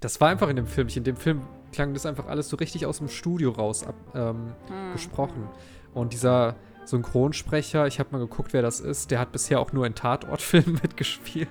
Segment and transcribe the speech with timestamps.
[0.00, 0.88] Das war einfach in dem Film.
[0.88, 4.54] In dem Film klang das einfach alles so richtig aus dem Studio raus ab, ähm,
[4.66, 4.92] hm.
[4.92, 5.48] gesprochen.
[5.94, 9.86] Und dieser Synchronsprecher, ich habe mal geguckt, wer das ist, der hat bisher auch nur
[9.86, 11.48] in Tatortfilmen mitgespielt.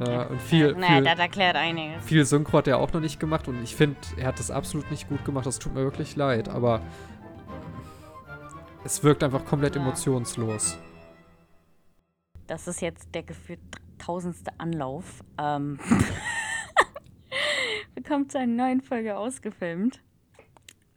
[0.00, 2.04] äh, und viel, naja, viel, das erklärt einiges.
[2.04, 4.90] Viel Synchro hat er auch noch nicht gemacht und ich finde, er hat das absolut
[4.90, 5.46] nicht gut gemacht.
[5.46, 6.82] Das tut mir wirklich leid, aber
[8.84, 9.82] es wirkt einfach komplett ja.
[9.82, 10.76] emotionslos.
[12.46, 13.60] Das ist jetzt der gefühlt
[13.98, 15.22] tausendste Anlauf.
[15.38, 15.78] Ähm
[18.00, 20.00] Wir kommen zu einer neuen Folge ausgefilmt.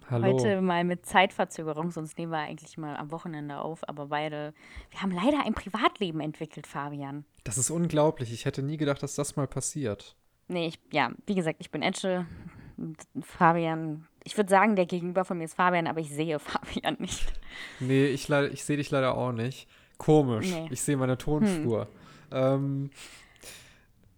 [0.09, 0.25] Hallo.
[0.25, 3.81] Heute mal mit Zeitverzögerung, sonst nehmen wir eigentlich mal am Wochenende auf.
[3.89, 4.53] Aber beide,
[4.89, 7.25] wir haben leider ein Privatleben entwickelt, Fabian.
[7.43, 8.31] Das ist unglaublich.
[8.31, 10.15] Ich hätte nie gedacht, dass das mal passiert.
[10.47, 12.25] Nee, ich, ja, wie gesagt, ich bin Edge.
[13.19, 17.33] Fabian, ich würde sagen, der Gegenüber von mir ist Fabian, aber ich sehe Fabian nicht.
[17.81, 19.67] Nee, ich, ich sehe dich leider auch nicht.
[19.97, 20.49] Komisch.
[20.49, 20.69] Nee.
[20.71, 21.81] Ich sehe meine Tonspur.
[21.81, 21.89] Hm.
[22.31, 22.89] Ähm,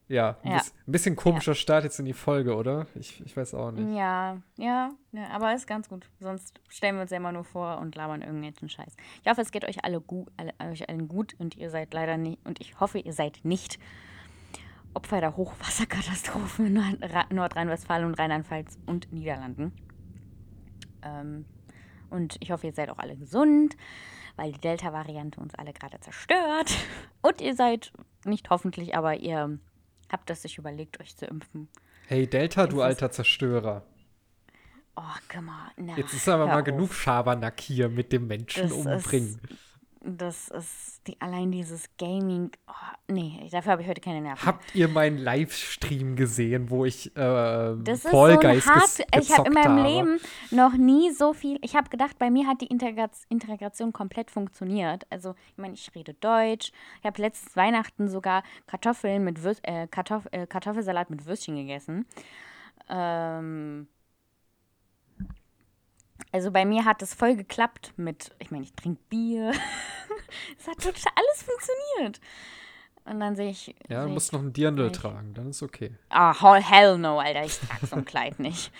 [0.07, 0.57] ja, ein, ja.
[0.57, 1.55] Bisschen, ein bisschen komischer ja.
[1.55, 2.85] Start jetzt in die Folge, oder?
[2.95, 3.95] Ich, ich weiß auch nicht.
[3.97, 6.09] Ja, ja, ja, aber ist ganz gut.
[6.19, 8.95] Sonst stellen wir uns ja immer nur vor und labern irgendwelchen Scheiß.
[9.23, 12.17] Ich hoffe, es geht euch alle gut, alle, euch allen gut und ihr seid leider
[12.17, 13.79] nicht, und ich hoffe, ihr seid nicht
[14.93, 19.73] Opfer der Hochwasserkatastrophen in Nordrhein-Westfalen und Rheinland-Pfalz und Niederlanden.
[21.03, 21.45] Ähm,
[22.09, 23.75] und ich hoffe, ihr seid auch alle gesund,
[24.37, 26.71] weil die Delta-Variante uns alle gerade zerstört.
[27.21, 27.91] Und ihr seid
[28.23, 29.59] nicht hoffentlich, aber ihr
[30.11, 31.67] habt es sich überlegt, euch zu impfen.
[32.07, 33.83] Hey Delta, du alter Zerstörer.
[34.95, 35.71] Oh, komm mal.
[35.77, 36.65] Na, Jetzt ist aber mal auf.
[36.65, 39.39] genug Schabernack hier mit dem Menschen das umbringen.
[39.49, 39.74] Ist,
[40.05, 42.51] das ist die, allein dieses Gaming.
[42.67, 42.73] Oh,
[43.07, 44.45] nee, dafür habe ich heute keine Nerven.
[44.45, 49.47] Habt ihr meinen Livestream gesehen, wo ich äh, das Fall so Guys hart, Ich habe
[49.47, 49.89] in meinem habe.
[49.89, 50.19] Leben
[50.51, 51.57] noch nie so viel.
[51.61, 55.07] Ich habe gedacht, bei mir hat die Integration komplett funktioniert.
[55.09, 56.71] Also, ich meine, ich rede Deutsch.
[56.99, 62.05] Ich habe letztes Weihnachten sogar Kartoffeln mit Würst, äh, Kartoff, äh, Kartoffelsalat mit Würstchen gegessen.
[62.89, 63.87] Ähm
[66.31, 69.51] also bei mir hat es voll geklappt mit, ich meine, ich trinke Bier.
[70.59, 72.19] es hat total alles funktioniert.
[73.05, 73.75] Und dann sehe ich.
[73.87, 75.93] Ja, du musst noch ein Dirndl tragen, dann ist okay.
[76.09, 78.71] Ah, oh, hell no, Alter, ich trage so ein Kleid nicht.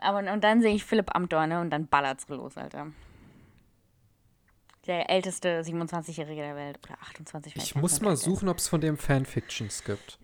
[0.00, 2.86] Aber und dann sehe ich Philipp Amthor, ne, und dann ballert's los, Alter.
[4.86, 6.78] Der älteste 27-Jährige der Welt.
[6.84, 7.56] Oder 28.
[7.56, 10.18] Ich muss mal suchen, ob es von dem Fanfictions gibt.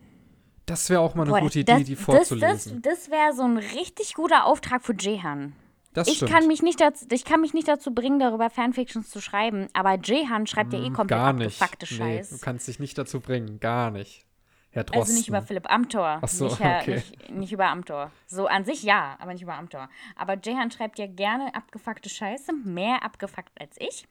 [0.65, 2.81] Das wäre auch mal eine Boah, gute das, Idee, die vorzulesen.
[2.81, 5.53] Das, das, das wäre so ein richtig guter Auftrag für Jehan.
[5.95, 9.21] Das ich kann mich nicht dazu, ich kann mich nicht dazu bringen, darüber Fanfictions zu
[9.21, 11.61] schreiben, aber Jehan schreibt ja eh hm, komplett gar nicht.
[11.61, 12.31] abgefuckte Scheiß.
[12.31, 14.25] Nee, du kannst dich nicht dazu bringen, gar nicht.
[14.71, 15.01] Herr Drosten.
[15.01, 16.19] Also nicht über Philipp Amthor.
[16.21, 16.95] Ach so, nicht, okay.
[16.95, 18.11] nicht, nicht, über Amthor.
[18.27, 19.87] So an sich ja, aber nicht über Amthor.
[20.17, 24.05] Aber Jehan schreibt ja gerne abgefuckte Scheiße, mehr abgefuckt als ich.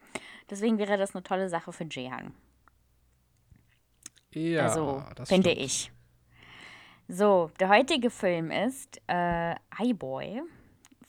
[0.49, 2.33] Deswegen wäre das eine tolle Sache für Jehan.
[4.33, 5.91] Ja, also, finde ich.
[7.07, 10.41] So, der heutige Film ist äh, iBoy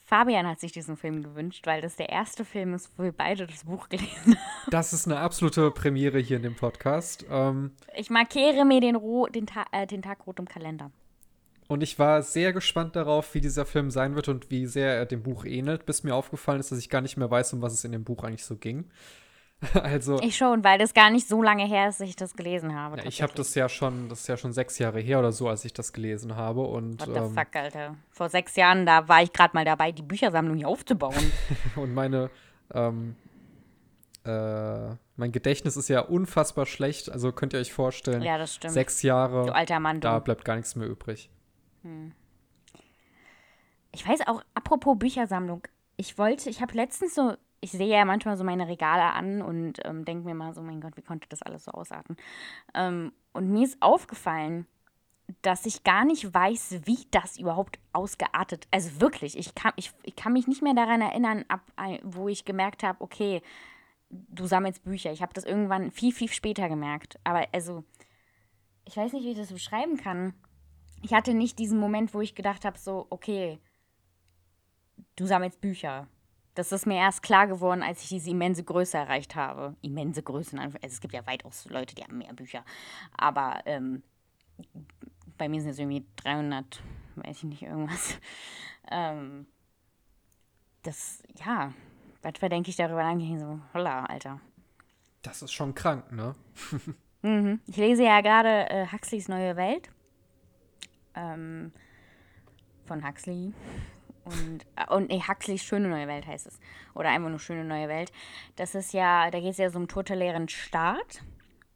[0.07, 3.45] Fabian hat sich diesen Film gewünscht, weil das der erste Film ist, wo wir beide
[3.45, 4.71] das Buch gelesen haben.
[4.71, 7.25] Das ist eine absolute Premiere hier in dem Podcast.
[7.29, 10.91] Ähm, ich markiere mir den, Ro den, Ta äh, den Tag rot im Kalender.
[11.67, 15.05] Und ich war sehr gespannt darauf, wie dieser Film sein wird und wie sehr er
[15.05, 17.73] dem Buch ähnelt, bis mir aufgefallen ist, dass ich gar nicht mehr weiß, um was
[17.73, 18.85] es in dem Buch eigentlich so ging.
[19.73, 22.75] also ich schon, weil das gar nicht so lange her ist, dass ich das gelesen
[22.75, 22.97] habe.
[22.97, 25.49] Ja, ich habe das ja schon, das ist ja schon sechs Jahre her oder so,
[25.49, 26.61] als ich das gelesen habe.
[26.61, 27.95] Und, What the ähm, fuck, Alter.
[28.11, 31.31] Vor sechs Jahren, da war ich gerade mal dabei, die Büchersammlung hier aufzubauen.
[31.75, 32.29] und meine,
[32.71, 33.15] ähm,
[34.25, 37.11] äh, mein Gedächtnis ist ja unfassbar schlecht.
[37.11, 38.73] Also könnt ihr euch vorstellen, ja, das stimmt.
[38.73, 41.31] sechs Jahre, du alter Mann, da bleibt gar nichts mehr übrig.
[41.81, 42.11] Hm.
[43.91, 45.63] Ich weiß auch, apropos Büchersammlung,
[45.95, 49.79] ich wollte, ich habe letztens so ich sehe ja manchmal so meine Regale an und
[49.85, 52.15] ähm, denke mir mal so, mein Gott, wie konnte das alles so ausarten?
[52.73, 54.67] Ähm, und mir ist aufgefallen,
[55.41, 58.67] dass ich gar nicht weiß, wie das überhaupt ausgeartet.
[58.71, 61.61] Also wirklich, ich kann, ich, ich kann mich nicht mehr daran erinnern, ab,
[62.03, 63.41] wo ich gemerkt habe, okay,
[64.09, 65.11] du sammelst Bücher.
[65.11, 67.19] Ich habe das irgendwann viel, viel später gemerkt.
[67.25, 67.83] Aber also,
[68.85, 70.33] ich weiß nicht, wie ich das beschreiben kann.
[71.01, 73.59] Ich hatte nicht diesen Moment, wo ich gedacht habe, so, okay,
[75.17, 76.07] du sammelst Bücher
[76.57, 79.75] das ist mir erst klar geworden, als ich diese immense Größe erreicht habe.
[79.81, 82.65] Immense Größe, also es gibt ja weitaus Leute, die haben mehr Bücher.
[83.15, 84.01] Aber ähm,
[85.37, 86.81] bei mir sind es irgendwie 300,
[87.15, 88.19] weiß ich nicht, irgendwas.
[88.89, 89.47] Ähm,
[90.83, 91.73] das, ja,
[92.23, 94.39] manchmal denke ich darüber nach, so, holla, Alter.
[95.23, 96.35] Das ist schon krank, ne?
[97.21, 97.59] mhm.
[97.67, 99.89] Ich lese ja gerade äh, Huxleys Neue Welt.
[101.15, 101.73] Ähm,
[102.85, 103.51] von Huxley.
[104.27, 106.59] Und, äh, und nee, Huxleys Schöne Neue Welt heißt es.
[106.93, 108.11] Oder einfach nur Schöne Neue Welt.
[108.55, 111.21] Das ist ja, da geht es ja so um totalitären Staat.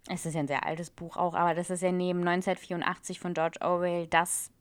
[0.08, 3.34] Es ist ja ein sehr altes Buch auch, aber das ist ja neben 1984 von
[3.34, 4.52] George Orwell das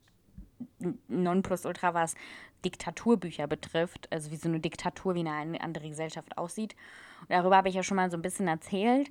[1.08, 2.14] Nonplusultra, was
[2.64, 6.76] Diktaturbücher betrifft, also wie so eine Diktatur, wie eine andere Gesellschaft aussieht.
[7.22, 9.10] Und darüber habe ich ja schon mal so ein bisschen erzählt.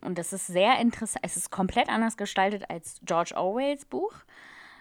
[0.00, 1.24] Und das ist sehr interessant.
[1.24, 4.14] Es ist komplett anders gestaltet als George Orwells Buch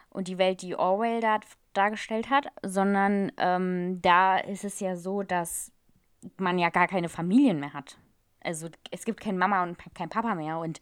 [0.09, 1.39] und die Welt, die Orwell da
[1.73, 5.71] dargestellt hat, sondern ähm, da ist es ja so, dass
[6.37, 7.97] man ja gar keine Familien mehr hat.
[8.41, 10.79] Also es gibt keine Mama und kein Papa mehr und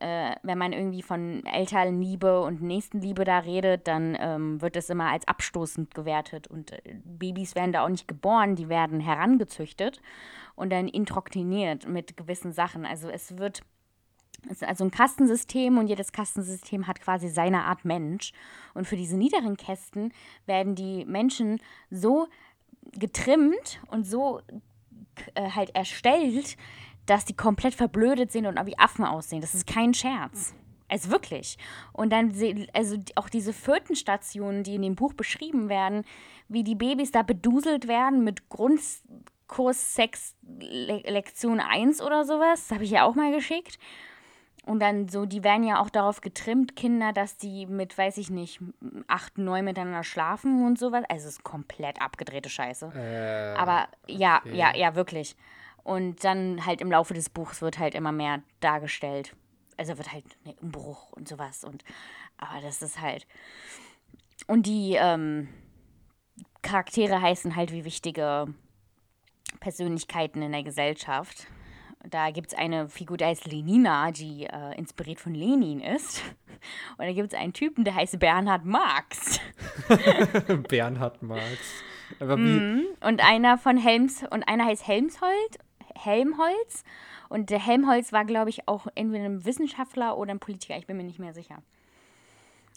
[0.00, 5.10] äh, wenn man irgendwie von Elternliebe und Nächstenliebe da redet, dann ähm, wird es immer
[5.10, 6.46] als abstoßend gewertet.
[6.46, 10.00] Und äh, Babys werden da auch nicht geboren, die werden herangezüchtet
[10.54, 12.86] und dann introktiniert mit gewissen Sachen.
[12.86, 13.62] Also es wird
[14.48, 18.32] ist also ein Kastensystem und jedes Kastensystem hat quasi seine Art Mensch.
[18.74, 20.12] Und für diese niederen Kästen
[20.46, 22.28] werden die Menschen so
[22.92, 24.40] getrimmt und so
[25.34, 26.56] äh, halt erstellt,
[27.06, 29.40] dass die komplett verblödet sind und wie Affen aussehen.
[29.40, 30.54] Das ist kein Scherz.
[30.88, 31.58] Also wirklich.
[31.92, 32.32] Und dann,
[32.72, 36.04] also auch diese vierten Stationen, die in dem Buch beschrieben werden,
[36.48, 42.70] wie die Babys da beduselt werden mit Grundkurs Sex Lektion 1 oder sowas.
[42.70, 43.78] Habe ich ja auch mal geschickt.
[44.68, 48.28] Und dann so, die werden ja auch darauf getrimmt, Kinder, dass die mit, weiß ich
[48.28, 48.60] nicht,
[49.06, 51.04] acht, neun miteinander schlafen und sowas.
[51.08, 52.92] Also es ist komplett abgedrehte Scheiße.
[52.94, 54.54] Äh, Aber ja, okay.
[54.54, 55.36] ja, ja, wirklich.
[55.84, 59.34] Und dann halt im Laufe des Buchs wird halt immer mehr dargestellt.
[59.78, 61.64] Also wird halt ein Umbruch und sowas.
[61.64, 61.82] Und
[62.36, 63.26] aber das ist halt.
[64.48, 65.48] Und die ähm,
[66.60, 68.52] Charaktere heißen halt wie wichtige
[69.60, 71.46] Persönlichkeiten in der Gesellschaft.
[72.04, 76.22] Da gibt es eine Figur, die heißt Lenina, die äh, inspiriert von Lenin ist.
[76.98, 79.40] Und da gibt es einen Typen, der heißt Bernhard Marx.
[80.68, 81.82] Bernhard Marx.
[82.20, 85.58] Mm, und einer von Helms, und einer heißt Helmshold,
[85.94, 86.82] Helmholtz.
[87.28, 90.76] Und der Helmholtz war, glaube ich, auch entweder ein Wissenschaftler oder ein Politiker.
[90.78, 91.62] Ich bin mir nicht mehr sicher.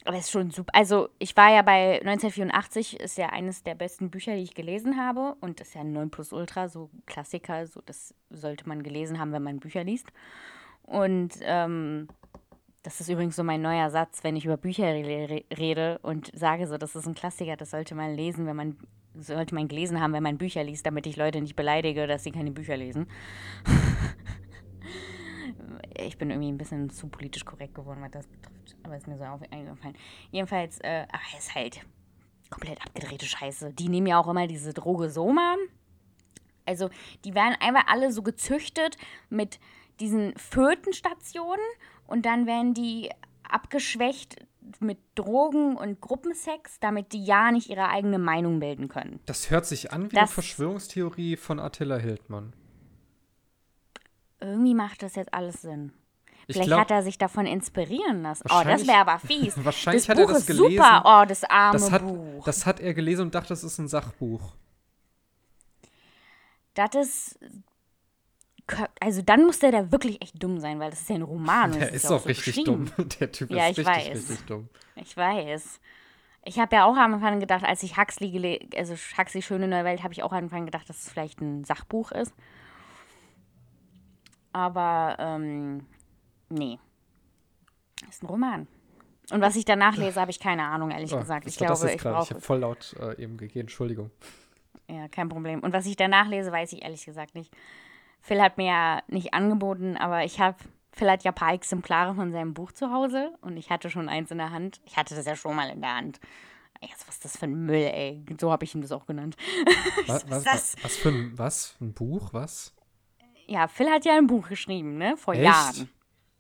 [0.06, 0.74] Aber es ist schon super.
[0.74, 4.98] Also, ich war ja bei 1984, ist ja eines der besten Bücher, die ich gelesen
[4.98, 5.36] habe.
[5.42, 7.68] Und das ist ja ein 9 Plus Ultra, so Klassiker.
[7.68, 10.08] So, das sollte man gelesen haben, wenn man Bücher liest.
[10.84, 12.08] Und ähm,
[12.84, 16.68] das ist übrigens so mein neuer Satz, wenn ich über Bücher re rede und sage
[16.68, 18.78] so, das ist ein Klassiker, das sollte man lesen, wenn man
[19.14, 22.32] sollte man gelesen haben, wenn man Bücher liest, damit ich Leute nicht beleidige, dass sie
[22.32, 23.08] keine Bücher lesen.
[25.96, 28.76] ich bin irgendwie ein bisschen zu politisch korrekt geworden, was das betrifft.
[28.84, 29.96] Aber ist mir so eingefallen.
[30.32, 31.82] Jedenfalls, äh, aber es ist halt
[32.50, 33.74] komplett abgedrehte Scheiße.
[33.74, 35.56] Die nehmen ja auch immer diese Droge Soma.
[36.66, 36.90] Also,
[37.26, 38.98] die werden einfach alle so gezüchtet
[39.30, 39.60] mit
[40.00, 41.66] diesen Fötenstationen
[42.08, 43.10] und dann werden die
[43.44, 44.36] abgeschwächt
[44.80, 49.20] mit Drogen und Gruppensex, damit die ja nicht ihre eigene Meinung bilden können.
[49.26, 52.54] Das hört sich an wie das, eine Verschwörungstheorie von Attila Hildmann
[54.42, 55.94] irgendwie macht das jetzt alles Sinn.
[56.48, 58.48] Ich Vielleicht glaub, hat er sich davon inspirieren lassen.
[58.50, 59.54] Oh, das wäre aber fies.
[59.64, 60.72] Wahrscheinlich das hat Buch er das gelesen.
[60.72, 62.46] Super, oh, das arme das hat, Buch.
[62.46, 64.56] Das hat er gelesen und dachte, das ist ein Sachbuch.
[66.74, 67.40] Das ist.
[69.00, 71.74] Also dann muss der da wirklich echt dumm sein, weil das ist ja ein Roman.
[71.74, 72.90] Der ist, ist auch so richtig dumm.
[73.20, 74.08] Der Typ ja, ist richtig, weiß.
[74.16, 74.70] richtig dumm.
[74.96, 75.80] Ich weiß.
[76.44, 80.04] Ich habe ja auch am Anfang gedacht, als ich Huxley, also Huxley Schöne Neue Welt,
[80.04, 82.34] habe ich auch am Anfang gedacht, dass es vielleicht ein Sachbuch ist.
[84.54, 85.86] Aber ähm,
[86.50, 86.80] nee.
[88.10, 88.68] Ist ein Roman.
[89.32, 91.48] Und was ich danach lese, habe ich keine Ahnung, ehrlich oh, gesagt.
[91.48, 92.24] Ich glaube, ich brauche.
[92.24, 94.12] Ich habe voll laut äh, eben gegeben, Entschuldigung.
[94.90, 95.62] Ja, kein Problem.
[95.62, 97.54] Und was ich danach lese, weiß ich ehrlich gesagt nicht.
[98.22, 100.58] Phil hat mir ja nicht angeboten, aber ich habe,
[100.92, 104.10] Phil hat ja ein paar Exemplare von seinem Buch zu Hause und ich hatte schon
[104.10, 104.82] eins in der Hand.
[104.86, 106.20] Ich hatte das ja schon mal in der Hand.
[106.82, 108.24] Jetzt, was ist das für ein Müll, ey?
[108.40, 109.38] So habe ich ihm das auch genannt.
[110.08, 111.76] Was, was, was, was, für ein, was?
[111.80, 112.34] Ein Buch?
[112.34, 112.74] Was?
[113.52, 115.18] Ja, Phil hat ja ein Buch geschrieben, ne?
[115.18, 115.44] Vor Echt?
[115.44, 115.90] Jahren.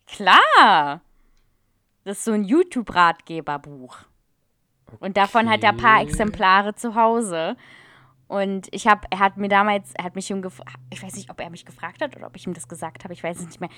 [0.07, 1.01] Klar.
[2.05, 3.97] Das ist so ein YouTube-Ratgeberbuch.
[4.87, 4.97] Okay.
[5.01, 7.57] Und davon hat er ein paar Exemplare zu Hause.
[8.29, 11.29] Und ich habe, er hat mir damals, er hat mich schon gefragt, ich weiß nicht,
[11.29, 13.45] ob er mich gefragt hat oder ob ich ihm das gesagt habe, ich weiß es
[13.45, 13.69] nicht mehr.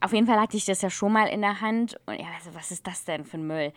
[0.00, 2.54] Auf jeden Fall hatte ich das ja schon mal in der Hand und er so,
[2.54, 3.72] was ist das denn für ein Müll?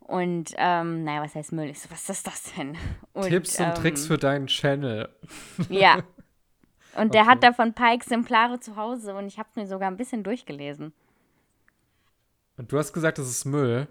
[0.00, 1.70] Und, ähm, naja, was heißt Müll?
[1.70, 2.76] Ich so, was ist das denn?
[3.14, 5.08] Und, Tipps und ähm, Tricks für deinen Channel.
[5.70, 6.02] Ja,
[6.94, 9.90] Und der hat davon ein paar Exemplare zu Hause und ich habe es mir sogar
[9.90, 10.92] ein bisschen durchgelesen.
[12.56, 13.86] Und du hast gesagt, das ist Müll.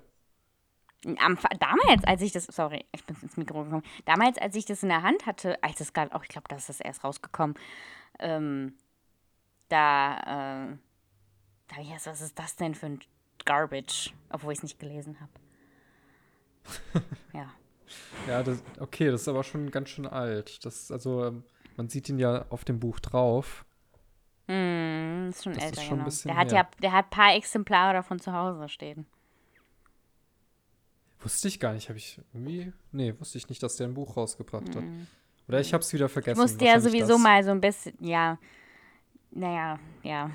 [1.20, 3.84] Am, damals, als ich das, sorry, ich bin ins Mikro gekommen.
[4.06, 6.70] Damals, als ich das in der Hand hatte, als es gerade, auch ich glaube, das
[6.70, 7.56] ist erst rausgekommen,
[8.20, 8.74] ähm,
[9.70, 10.78] da, äh,
[11.68, 13.00] da habe ich erst, was ist das denn für ein
[13.46, 17.06] Garbage, obwohl ich es nicht gelesen habe.
[17.34, 17.54] ja.
[18.28, 20.66] Ja, das, okay, das ist aber schon ganz schön alt.
[20.66, 21.44] Das, also, ähm,
[21.78, 23.66] man sieht ihn ja auf dem Buch drauf.
[24.48, 26.12] Mm, ist schon das älter, ist schon genau.
[26.26, 29.06] der hat ja, der hat ein paar Exemplare davon zu Hause stehen.
[31.20, 31.90] Wusste ich gar nicht.
[31.90, 32.72] Habe ich irgendwie.
[32.92, 34.84] Nee, wusste ich nicht, dass der ein Buch rausgebracht hat.
[34.84, 35.08] Mhm.
[35.48, 36.40] Oder ich habe es wieder vergessen.
[36.40, 37.22] Ich musste ja sowieso das.
[37.22, 37.94] mal so ein bisschen.
[38.00, 38.38] Ja.
[39.32, 40.32] Naja, ja.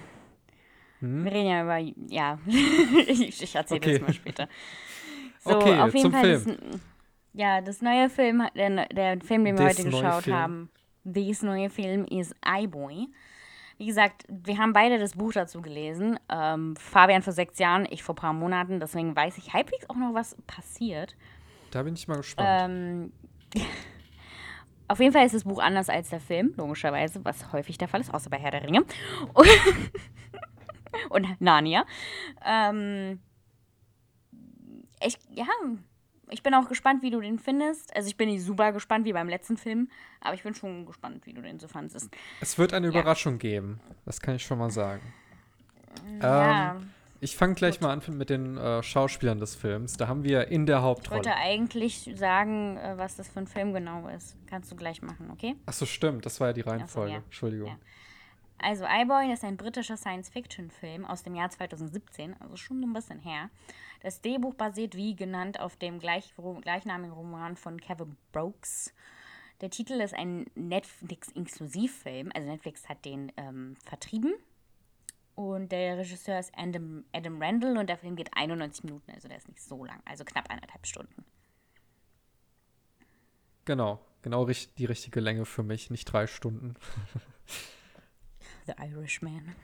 [1.00, 1.24] Hm?
[1.24, 1.78] Wir reden ja über.
[2.08, 2.38] Ja.
[3.06, 3.98] ich ich erzähle okay.
[3.98, 4.48] das mal später.
[5.44, 6.38] So, okay, auf jeden Fall.
[6.38, 6.56] Film.
[6.70, 6.80] Das,
[7.32, 10.36] ja, das neue Film, der, der Film, den wir This heute geschaut Film.
[10.36, 10.70] haben.
[11.04, 13.08] This neue Film ist iBoy.
[13.78, 16.18] Wie gesagt, wir haben beide das Buch dazu gelesen.
[16.28, 18.78] Ähm, Fabian vor sechs Jahren, ich vor ein paar Monaten.
[18.78, 21.16] Deswegen weiß ich halbwegs auch noch, was passiert.
[21.72, 22.48] Da bin ich mal gespannt.
[22.62, 23.12] Ähm,
[24.88, 28.00] auf jeden Fall ist das Buch anders als der Film, logischerweise, was häufig der Fall
[28.00, 28.84] ist, außer bei Herr der Ringe.
[29.34, 29.48] Und,
[31.08, 31.84] und Narnia.
[32.44, 33.20] Ähm,
[35.04, 35.46] ich, ja,
[36.32, 37.94] ich bin auch gespannt, wie du den findest.
[37.94, 39.88] Also ich bin nicht super gespannt wie beim letzten Film,
[40.20, 42.10] aber ich bin schon gespannt, wie du den so fandest.
[42.40, 42.92] Es wird eine ja.
[42.92, 43.80] Überraschung geben.
[44.04, 45.02] Das kann ich schon mal sagen.
[46.20, 46.76] Ja.
[46.76, 47.82] Ähm, ich fange gleich Gut.
[47.82, 49.96] mal an mit den äh, Schauspielern des Films.
[49.96, 51.20] Da haben wir in der Hauptrolle.
[51.20, 54.36] Ich wollte eigentlich sagen, äh, was das für ein Film genau ist.
[54.48, 55.54] Kannst du gleich machen, okay?
[55.66, 56.26] Achso, stimmt.
[56.26, 57.10] Das war ja die Reihenfolge.
[57.10, 57.22] So, ja.
[57.24, 57.68] Entschuldigung.
[57.68, 57.76] Ja.
[58.62, 63.50] Also, iBoy ist ein britischer Science-Fiction-Film aus dem Jahr 2017, also schon ein bisschen her.
[64.02, 68.94] Das Drehbuch basiert, wie genannt, auf dem gleich, gleichnamigen Roman von Kevin Brooks.
[69.60, 74.32] Der Titel ist ein Netflix-Inklusivfilm, also Netflix hat den ähm, vertrieben.
[75.34, 79.38] Und der Regisseur ist Adam, Adam Randall und der Film geht 91 Minuten, also der
[79.38, 81.24] ist nicht so lang, also knapp eineinhalb Stunden.
[83.64, 86.74] Genau, genau die richtige Länge für mich, nicht drei Stunden.
[88.66, 89.54] The Irishman.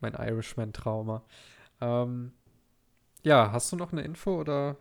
[0.00, 1.22] Mein Irishman-Trauma.
[1.80, 2.32] Ähm,
[3.22, 4.76] ja, hast du noch eine Info oder?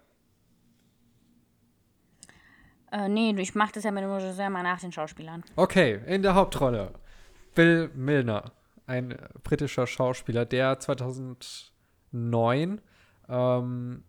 [2.92, 5.44] Äh, nee, ich mach das ja mit dem Regisseur mal nach den Schauspielern.
[5.56, 6.94] Okay, in der Hauptrolle
[7.54, 8.52] Bill Milner,
[8.88, 12.82] ein britischer Schauspieler, der 2009
[13.28, 14.04] ähm,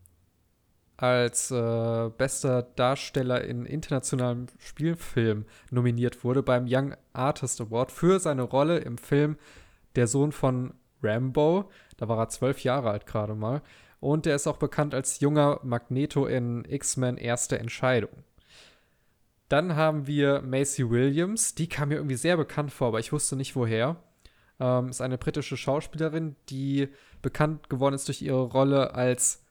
[1.01, 8.43] als äh, bester Darsteller in internationalem Spielfilm nominiert wurde beim Young Artist Award für seine
[8.43, 9.37] Rolle im Film
[9.97, 11.71] Der Sohn von Rambo.
[11.97, 13.63] Da war er zwölf Jahre alt gerade mal.
[13.99, 18.11] Und er ist auch bekannt als junger Magneto in X-Men Erste Entscheidung.
[19.49, 21.55] Dann haben wir Macy Williams.
[21.55, 23.97] Die kam mir irgendwie sehr bekannt vor, aber ich wusste nicht woher.
[24.59, 26.89] Ähm, ist eine britische Schauspielerin, die
[27.23, 29.43] bekannt geworden ist durch ihre Rolle als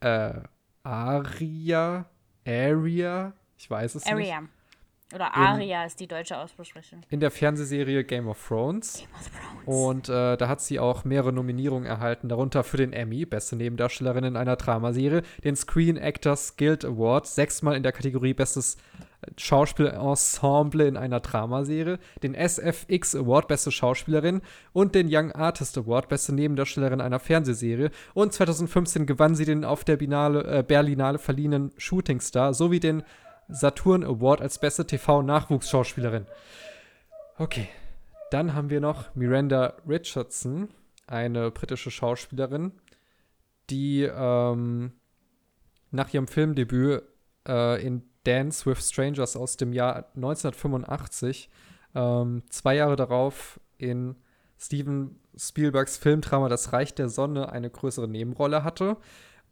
[0.00, 0.40] äh,
[0.88, 2.06] Aria.
[2.46, 3.34] Aria.
[3.58, 4.40] Ich weiß es Aria.
[4.40, 4.50] nicht.
[5.14, 7.00] Oder Aria in, ist die deutsche Aussprechung.
[7.08, 8.98] In der Fernsehserie Game of Thrones.
[8.98, 9.64] Game of Thrones.
[9.66, 14.24] Und äh, da hat sie auch mehrere Nominierungen erhalten, darunter für den Emmy, beste Nebendarstellerin
[14.24, 18.76] in einer Dramaserie, den Screen Actors Guild Award, sechsmal in der Kategorie Bestes
[19.36, 26.34] Schauspielensemble in einer Dramaserie, den SFX Award Beste Schauspielerin und den Young Artist Award Beste
[26.34, 27.90] Nebendarstellerin einer Fernsehserie.
[28.14, 33.02] Und 2015 gewann sie den auf der Binale, äh, Berlinale verliehenen Shooting Star sowie den
[33.48, 36.26] Saturn Award als beste TV-Nachwuchsschauspielerin.
[37.38, 37.68] Okay,
[38.30, 40.68] dann haben wir noch Miranda Richardson,
[41.06, 42.72] eine britische Schauspielerin,
[43.70, 44.92] die ähm,
[45.90, 47.02] nach ihrem Filmdebüt
[47.46, 51.48] äh, in Dance with Strangers aus dem Jahr 1985
[51.94, 54.16] ähm, zwei Jahre darauf in
[54.58, 58.96] Steven Spielbergs Filmdrama Das Reich der Sonne eine größere Nebenrolle hatte,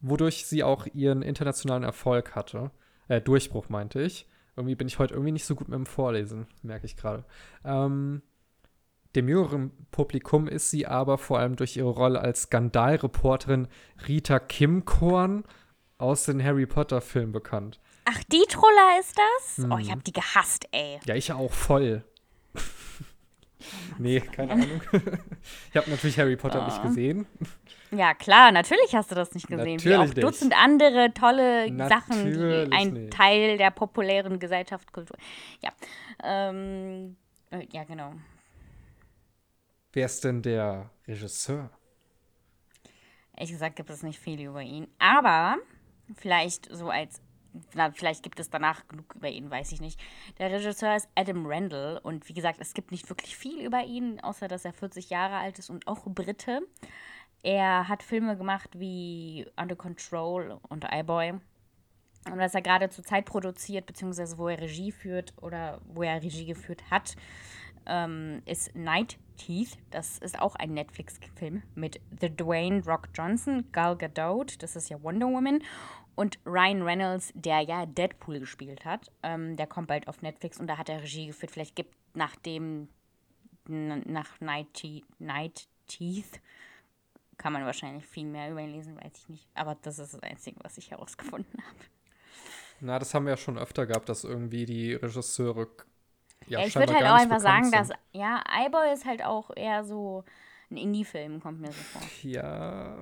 [0.01, 2.71] wodurch sie auch ihren internationalen Erfolg hatte.
[3.07, 4.27] Äh, Durchbruch meinte ich.
[4.55, 7.25] Irgendwie bin ich heute irgendwie nicht so gut mit dem Vorlesen, merke ich gerade.
[7.63, 8.23] Ähm,
[9.15, 13.67] dem jüngeren Publikum ist sie aber vor allem durch ihre Rolle als Skandalreporterin
[14.07, 15.43] Rita Kimkorn
[15.97, 17.79] aus den Harry Potter-Filmen bekannt.
[18.05, 19.63] Ach, die Troller ist das?
[19.63, 19.71] Hm.
[19.71, 19.91] Oh, ich mhm.
[19.91, 20.99] habe die gehasst, ey.
[21.05, 22.03] Ja, ich auch voll.
[23.97, 24.81] nee, keine Ahnung.
[24.91, 26.65] ich habe natürlich Harry Potter oh.
[26.65, 27.25] nicht gesehen.
[27.91, 29.75] Ja, klar, natürlich hast du das nicht gesehen.
[29.75, 30.23] Natürlich Wie auch nicht.
[30.23, 33.13] Dutzend andere tolle natürlich Sachen, die ein nicht.
[33.13, 35.17] Teil der populären Gesellschaftskultur.
[35.63, 35.71] Ja.
[36.23, 37.15] Ähm,
[37.51, 38.13] äh, ja, genau.
[39.93, 41.69] Wer ist denn der Regisseur?
[43.35, 44.87] Ehrlich gesagt gibt es nicht viel über ihn.
[44.99, 45.57] Aber
[46.15, 47.21] vielleicht so als
[47.73, 49.99] na, vielleicht gibt es danach genug über ihn, weiß ich nicht.
[50.39, 54.19] Der Regisseur ist Adam Randall und wie gesagt, es gibt nicht wirklich viel über ihn,
[54.19, 56.61] außer dass er 40 Jahre alt ist und auch Brite.
[57.43, 61.33] Er hat Filme gemacht wie Under Control und iBoy.
[62.25, 66.21] Und was er gerade zur Zeit produziert, beziehungsweise wo er Regie führt oder wo er
[66.21, 67.15] Regie geführt hat,
[67.85, 69.77] ähm, ist Night Teeth.
[69.91, 75.01] Das ist auch ein Netflix-Film mit The Dwayne Rock Johnson, Gal Gadot, das ist ja
[75.01, 75.63] Wonder Woman,
[76.17, 79.11] und Ryan Reynolds, der ja Deadpool gespielt hat.
[79.21, 81.51] Ähm, der kommt bald auf Netflix und da hat er Regie geführt.
[81.51, 82.89] Vielleicht gibt nach dem,
[83.67, 84.67] nach Night,
[85.19, 86.41] Night Teeth
[87.37, 89.47] kann man wahrscheinlich viel mehr über ihn lesen, weiß ich nicht.
[89.53, 91.79] Aber das ist das Einzige, was ich herausgefunden habe.
[92.79, 95.67] Na, das haben wir ja schon öfter gehabt, dass irgendwie die Regisseure.
[96.47, 97.75] Ja, ich würde halt auch einfach sagen, sind.
[97.75, 100.23] dass, ja, iBoy ist halt auch eher so
[100.71, 102.01] ein Indie-Film, kommt mir so vor.
[102.23, 102.97] Ja,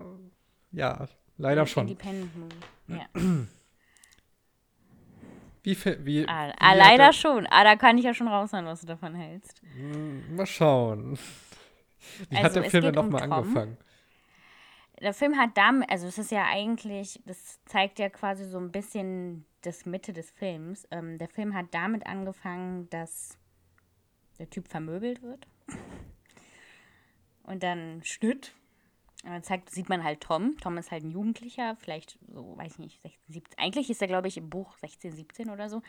[0.71, 1.07] ja,
[1.37, 1.87] leider schon.
[1.87, 2.55] Independent-Movie,
[2.87, 3.05] ja.
[5.63, 7.47] Wie, wie, ah, wie ah leider schon.
[7.49, 9.63] Ah, da kann ich ja schon raushören, was du davon hältst.
[9.75, 11.17] Hm, mal schauen.
[12.29, 13.77] Wie also, hat der Film denn nochmal um angefangen?
[15.01, 18.71] Der Film hat damit, also es ist ja eigentlich, das zeigt ja quasi so ein
[18.71, 20.87] bisschen das Mitte des Films.
[20.91, 23.35] Ähm, der Film hat damit angefangen, dass
[24.37, 25.47] der Typ vermöbelt wird.
[27.43, 28.53] Und dann Schnitt
[29.31, 30.55] dann zeigt, sieht man halt Tom.
[30.61, 33.59] Tom ist halt ein Jugendlicher, vielleicht so, weiß ich nicht, 16, 17.
[33.59, 35.81] Eigentlich ist er, glaube ich, im Buch 16, 17 oder so.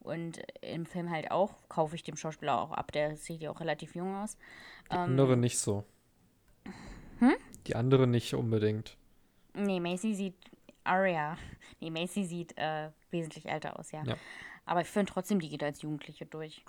[0.00, 2.90] Und im Film halt auch, kaufe ich dem Schauspieler auch ab.
[2.92, 4.36] Der sieht ja auch relativ jung aus.
[4.90, 5.84] Die ähm, andere nicht so.
[7.18, 7.34] Hm?
[7.66, 8.96] Die andere nicht unbedingt.
[9.54, 10.36] Nee, Macy sieht,
[10.82, 11.36] Aria,
[11.80, 14.02] nee, Macy sieht äh, wesentlich älter aus, ja.
[14.04, 14.16] ja.
[14.64, 16.64] Aber ich finde trotzdem, die geht als Jugendliche durch.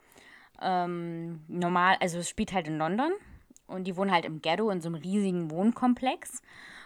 [0.62, 3.14] Ähm, normal, also es spielt halt in London
[3.68, 6.42] und die wohnen halt im Ghetto in so einem riesigen Wohnkomplex.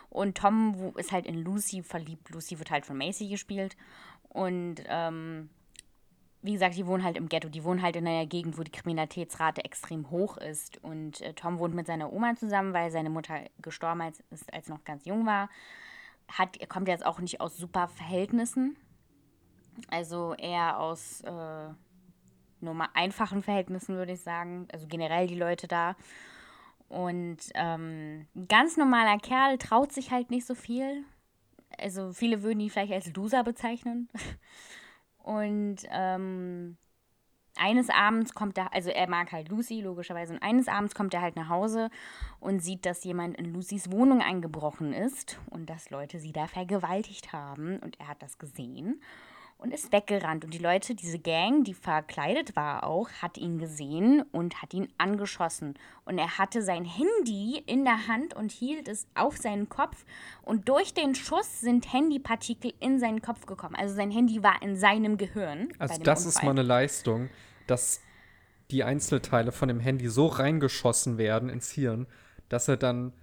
[0.10, 2.29] Und Tom ist halt in Lucy verliebt.
[2.29, 3.75] Lucy wird halt von Macy gespielt.
[4.29, 5.50] Und ähm,
[6.41, 7.50] wie gesagt, die wohnen halt im Ghetto.
[7.50, 10.81] Die wohnen halt in einer Gegend, wo die Kriminalitätsrate extrem hoch ist.
[10.84, 14.84] Und äh, Tom wohnt mit seiner Oma zusammen, weil seine Mutter gestorben ist, als noch
[14.86, 15.50] ganz jung war.
[16.29, 18.77] Hat, er kommt jetzt auch nicht aus super Verhältnissen.
[19.89, 21.69] Also eher aus äh,
[22.62, 24.67] nur einfachen Verhältnissen, würde ich sagen.
[24.72, 25.96] Also generell die Leute da.
[26.89, 31.03] Und ähm, ein ganz normaler Kerl traut sich halt nicht so viel.
[31.77, 34.10] Also viele würden ihn vielleicht als Loser bezeichnen.
[35.17, 36.77] Und ähm,
[37.58, 41.22] eines Abends kommt er, also er mag halt Lucy, logischerweise, und eines Abends kommt er
[41.22, 41.89] halt nach Hause
[42.39, 47.34] und sieht, dass jemand in Lucys Wohnung eingebrochen ist und dass Leute sie da vergewaltigt
[47.34, 47.79] haben.
[47.79, 49.01] Und er hat das gesehen
[49.58, 50.46] und ist weggerannt.
[50.46, 54.88] Und die Leute, diese Gang, die verkleidet war auch, hat ihn gesehen und hat ihn
[54.98, 55.74] angeschossen.
[56.06, 60.06] Und er hatte sein Handy in der Hand und hielt es auf seinen Kopf.
[60.43, 63.76] Und durch den Schuss sind Handypartikel in seinen Kopf gekommen.
[63.76, 65.70] Also sein Handy war in seinem Gehirn.
[65.80, 66.30] Also das Unfall.
[66.30, 67.30] ist mal eine Leistung,
[67.65, 68.02] dass
[68.70, 72.06] die Einzelteile von dem Handy so reingeschossen werden ins Hirn,
[72.50, 73.13] dass er dann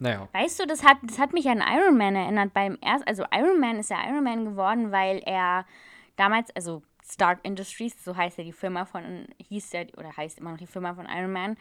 [0.00, 0.28] naja.
[0.32, 2.52] Weißt du, das hat, das hat mich an Iron Man erinnert.
[2.52, 5.66] Beim erst, also Iron Man ist ja Iron Man geworden, weil er
[6.16, 10.50] damals, also Stark Industries, so heißt ja die Firma von, hieß ja, oder heißt immer
[10.50, 11.56] noch die Firma von Iron Man,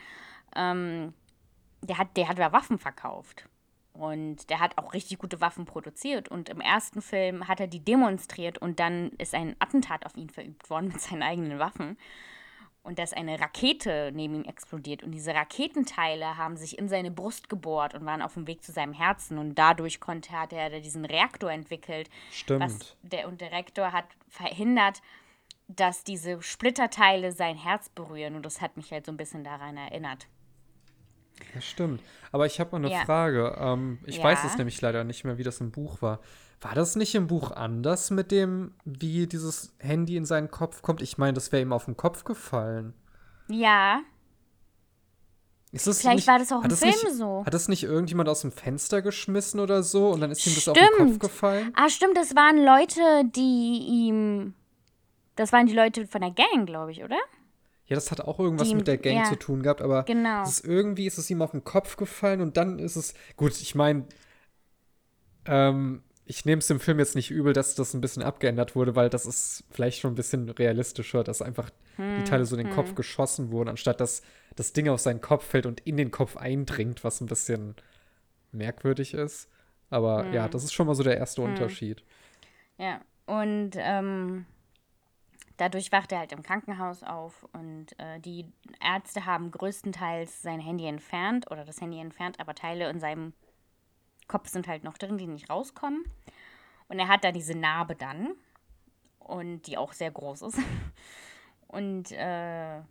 [0.56, 1.14] ähm,
[1.82, 3.48] der hat, der hat ja Waffen verkauft.
[3.94, 6.30] Und der hat auch richtig gute Waffen produziert.
[6.30, 10.30] Und im ersten Film hat er die demonstriert und dann ist ein Attentat auf ihn
[10.30, 11.98] verübt worden mit seinen eigenen Waffen
[12.84, 15.04] und dass eine Rakete neben ihm explodiert.
[15.04, 18.72] Und diese Raketenteile haben sich in seine Brust gebohrt und waren auf dem Weg zu
[18.72, 19.38] seinem Herzen.
[19.38, 22.10] Und dadurch konnte, hat er diesen Reaktor entwickelt.
[22.32, 22.98] Stimmt.
[23.02, 25.02] Der, und der Reaktor hat verhindert,
[25.68, 28.36] dass diese Splitterteile sein Herz berühren.
[28.36, 30.28] Und das hat mich halt so ein bisschen daran erinnert.
[31.54, 32.02] Das stimmt.
[32.32, 33.06] Aber ich habe mal eine ja.
[33.06, 33.56] Frage.
[33.60, 34.24] Ähm, ich ja.
[34.24, 36.20] weiß es nämlich leider nicht mehr, wie das im Buch war.
[36.62, 41.02] War das nicht im Buch anders mit dem, wie dieses Handy in seinen Kopf kommt?
[41.02, 42.94] Ich meine, das wäre ihm auf den Kopf gefallen.
[43.48, 44.02] Ja.
[45.72, 47.44] Vielleicht nicht, war das auch im Film nicht, so.
[47.46, 50.68] Hat das nicht irgendjemand aus dem Fenster geschmissen oder so und dann ist ihm das
[50.68, 51.72] auf den Kopf gefallen?
[51.76, 54.56] Ah, stimmt, das waren Leute, die ihm.
[55.36, 57.20] Das waren die Leute von der Gang, glaube ich, oder?
[57.90, 59.24] Ja, das hat auch irgendwas die, mit der Gang ja.
[59.24, 60.44] zu tun gehabt, aber genau.
[60.44, 63.16] ist irgendwie ist es ihm auf den Kopf gefallen und dann ist es.
[63.36, 64.06] Gut, ich meine,
[65.46, 68.96] ähm, ich nehme es dem Film jetzt nicht übel, dass das ein bisschen abgeändert wurde,
[68.96, 72.64] weil das ist vielleicht schon ein bisschen realistischer, dass einfach hm, die Teile so in
[72.64, 72.76] den hm.
[72.76, 74.22] Kopf geschossen wurden, anstatt dass
[74.56, 77.74] das Ding auf seinen Kopf fällt und in den Kopf eindringt, was ein bisschen
[78.52, 79.50] merkwürdig ist.
[79.90, 80.34] Aber hm.
[80.34, 81.50] ja, das ist schon mal so der erste hm.
[81.50, 82.04] Unterschied.
[82.78, 84.46] Ja, und ähm,
[85.60, 88.46] dadurch wacht er halt im Krankenhaus auf und äh, die
[88.82, 93.34] Ärzte haben größtenteils sein Handy entfernt oder das Handy entfernt, aber Teile in seinem
[94.28, 96.06] Kopf sind halt noch drin, die nicht rauskommen.
[96.88, 98.36] Und er hat da diese Narbe dann.
[99.20, 100.58] Und die auch sehr groß ist.
[101.68, 102.82] Und äh,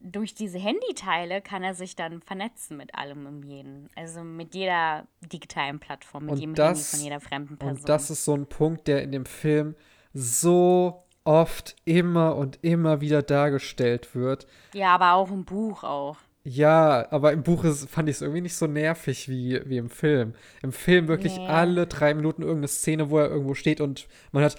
[0.00, 3.90] durch diese Handyteile kann er sich dann vernetzen mit allem im jeden.
[3.96, 7.76] Also mit jeder digitalen Plattform, mit und jedem das, Handy von jeder fremden Person.
[7.76, 9.74] Und das ist so ein Punkt, der in dem Film
[10.14, 14.46] so oft immer und immer wieder dargestellt wird.
[14.74, 16.16] Ja, aber auch im Buch auch.
[16.48, 19.90] Ja, aber im Buch ist, fand ich es irgendwie nicht so nervig wie, wie im
[19.90, 20.34] Film.
[20.62, 21.48] Im Film wirklich Nee.
[21.48, 24.56] alle drei Minuten irgendeine Szene, wo er irgendwo steht und man hat,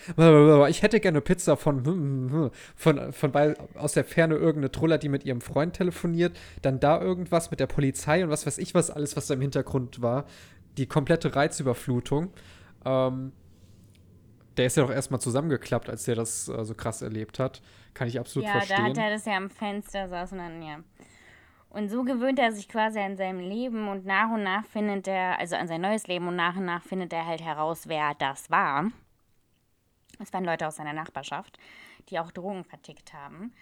[0.69, 5.23] ich hätte gerne Pizza von, von, von bei, aus der Ferne irgendeine Truller, die mit
[5.23, 9.15] ihrem Freund telefoniert, dann da irgendwas mit der Polizei und was weiß ich was alles,
[9.15, 10.25] was da im Hintergrund war.
[10.77, 12.33] Die komplette Reizüberflutung.
[12.83, 13.31] Ähm,
[14.57, 17.61] der ist ja doch erstmal zusammengeklappt, als der das äh, so krass erlebt hat.
[17.93, 18.77] Kann ich absolut Ja, verstehen.
[18.77, 20.79] da hat er das ja am Fenster saß und dann, ja.
[21.69, 25.37] Und so gewöhnt er sich quasi an seinem Leben und nach und nach findet er,
[25.37, 28.49] also an sein neues Leben und nach und nach findet er halt heraus, wer das
[28.49, 28.89] war.
[30.19, 31.59] Es waren Leute aus seiner Nachbarschaft,
[32.09, 33.53] die auch Drogen vertickt haben.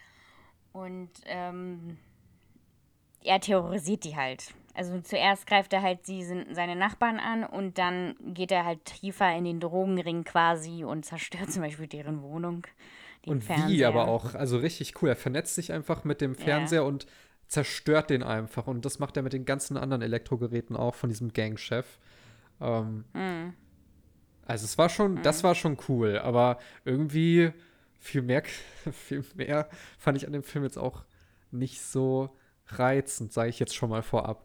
[0.72, 1.98] Und ähm,
[3.24, 4.54] er terrorisiert die halt.
[4.76, 8.86] Also zuerst greift er halt die, sind seine Nachbarn an und dann geht er halt
[8.86, 12.68] tiefer in den Drogenring quasi und zerstört zum Beispiel deren Wohnung.
[13.26, 13.88] Und wie Fernseher.
[13.88, 15.10] aber auch, also richtig cool.
[15.10, 17.08] Er vernetzt sich einfach mit dem Fernseher und
[17.48, 18.68] zerstört den einfach.
[18.68, 22.00] Und das macht er mit den ganzen anderen Elektrogeräten auch von diesem Gangchef.
[22.62, 23.54] Ähm, Mhm.
[24.46, 27.52] Also es war schon, das war schon cool, aber irgendwie
[28.00, 28.44] viel mehr,
[28.92, 31.04] viel mehr fand ich an dem Film jetzt auch
[31.50, 32.30] nicht so
[32.68, 34.44] reizend, sage ich jetzt schon mal vorab.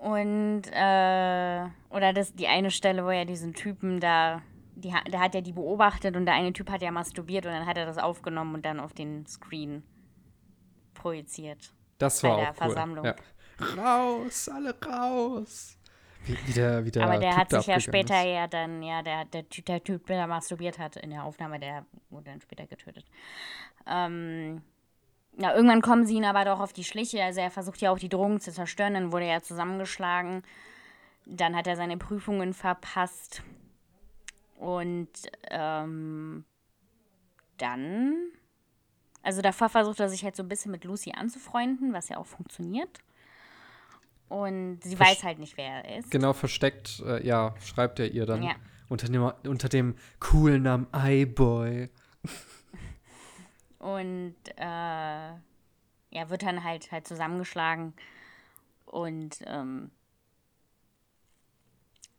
[0.00, 4.42] Und, äh, oder das, die eine Stelle, wo er diesen Typen da,
[4.76, 7.66] die, da hat er die beobachtet und der eine Typ hat ja masturbiert und dann
[7.66, 9.82] hat er das aufgenommen und dann auf den Screen
[10.94, 11.72] projiziert.
[11.98, 12.56] Das Bei war der auch cool.
[12.56, 13.04] Versammlung.
[13.04, 13.14] Ja.
[13.76, 15.76] Raus, alle raus.
[16.26, 18.26] Wie, wie der, wie der Aber der typ hat sich ja später ist.
[18.26, 22.26] ja dann, ja, der, der, der Typ, der masturbiert hat in der Aufnahme, der wurde
[22.30, 23.04] dann später getötet.
[23.86, 24.62] Ähm,
[25.40, 27.22] ja, irgendwann kommen sie ihn aber doch auf die Schliche.
[27.22, 30.42] Also er versucht ja auch die Drogen zu zerstören, dann wurde er zusammengeschlagen.
[31.26, 33.42] Dann hat er seine Prüfungen verpasst.
[34.56, 35.08] Und
[35.50, 36.44] ähm,
[37.58, 38.16] dann,
[39.22, 42.26] also davor versucht er sich halt so ein bisschen mit Lucy anzufreunden, was ja auch
[42.26, 42.98] funktioniert.
[44.28, 46.10] Und sie Versch- weiß halt nicht, wer er ist.
[46.10, 48.56] Genau, versteckt, äh, ja, schreibt er ihr dann Ja.
[48.88, 51.88] unter, dem, unter dem coolen Namen iBoy.
[53.78, 54.62] Und äh,
[56.10, 57.92] ja, wird dann halt halt zusammengeschlagen.
[58.86, 59.90] Und ähm,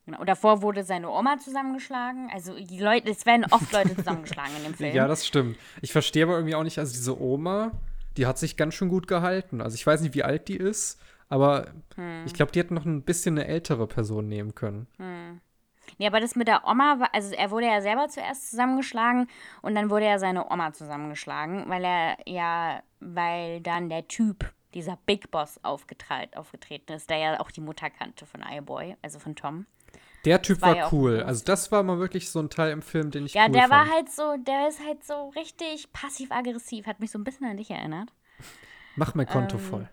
[0.05, 0.23] genau.
[0.23, 2.29] Davor wurde seine Oma zusammengeschlagen.
[2.31, 4.95] Also die Leute, es werden oft Leute zusammengeschlagen in dem Film.
[4.95, 5.57] Ja, das stimmt.
[5.81, 7.71] Ich verstehe aber irgendwie auch nicht, also diese Oma,
[8.17, 9.61] die hat sich ganz schön gut gehalten.
[9.61, 12.23] Also ich weiß nicht, wie alt die ist, aber Hm.
[12.25, 14.87] ich glaube, die hätten noch ein bisschen eine ältere Person nehmen können.
[15.97, 19.27] Ja, aber das mit der Oma, war, also er wurde ja selber zuerst zusammengeschlagen
[19.61, 24.97] und dann wurde ja seine Oma zusammengeschlagen, weil er ja, weil dann der Typ, dieser
[25.05, 29.35] Big Boss aufgetreten, aufgetreten ist, der ja auch die Mutter kannte von iBoy, also von
[29.35, 29.65] Tom.
[30.25, 31.23] Der Typ war war, cool.
[31.23, 33.67] Also das war mal wirklich so ein Teil im Film, den ich Ja, cool der
[33.67, 33.71] fand.
[33.71, 37.57] war halt so, der ist halt so richtig passiv-aggressiv, hat mich so ein bisschen an
[37.57, 38.09] dich erinnert.
[38.95, 39.89] Mach mein Konto Ähm, voll.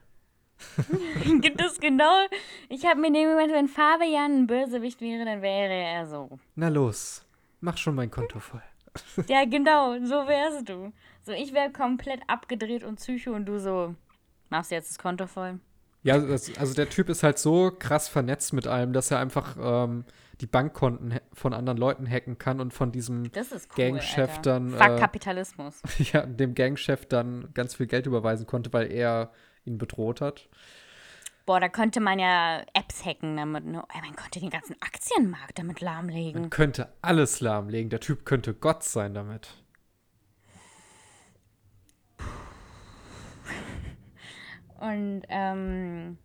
[1.41, 2.27] Gibt es genau?
[2.69, 6.39] Ich habe mir den Moment, wenn Fabian ein Bösewicht wäre, dann wäre er so.
[6.55, 7.25] Na los,
[7.61, 8.63] mach schon mein Konto voll.
[9.29, 10.91] Ja, genau, so wärst du.
[11.23, 13.95] So, ich wäre komplett abgedreht und psycho und du so,
[14.49, 15.61] machst jetzt das Konto voll?
[16.03, 19.57] Ja, das, also der Typ ist halt so krass vernetzt mit allem, dass er einfach
[19.61, 20.05] ähm,
[20.41, 24.41] die Bankkonten von anderen Leuten hacken kann und von diesem cool, Gangchef Alter.
[24.43, 25.83] dann, Fuck äh, Kapitalismus.
[26.13, 29.33] ja, dem Gangchef dann ganz viel Geld überweisen konnte, weil er
[29.67, 30.49] ihn bedroht hat.
[31.45, 33.65] Boah, da könnte man ja Apps hacken damit.
[33.65, 33.83] Ne?
[34.03, 36.41] Man könnte den ganzen Aktienmarkt damit lahmlegen.
[36.43, 37.89] Man könnte alles lahmlegen.
[37.89, 39.49] Der Typ könnte Gott sein damit.
[44.81, 46.19] Und ähm,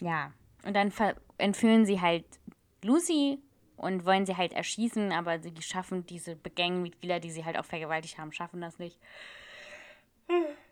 [0.00, 0.32] ja,
[0.64, 0.92] und dann
[1.38, 2.24] entführen sie halt
[2.82, 3.40] Lucy
[3.76, 8.18] und wollen sie halt erschießen, aber sie schaffen diese Gangmitglieder, die sie halt auch vergewaltigt
[8.18, 8.98] haben, schaffen das nicht.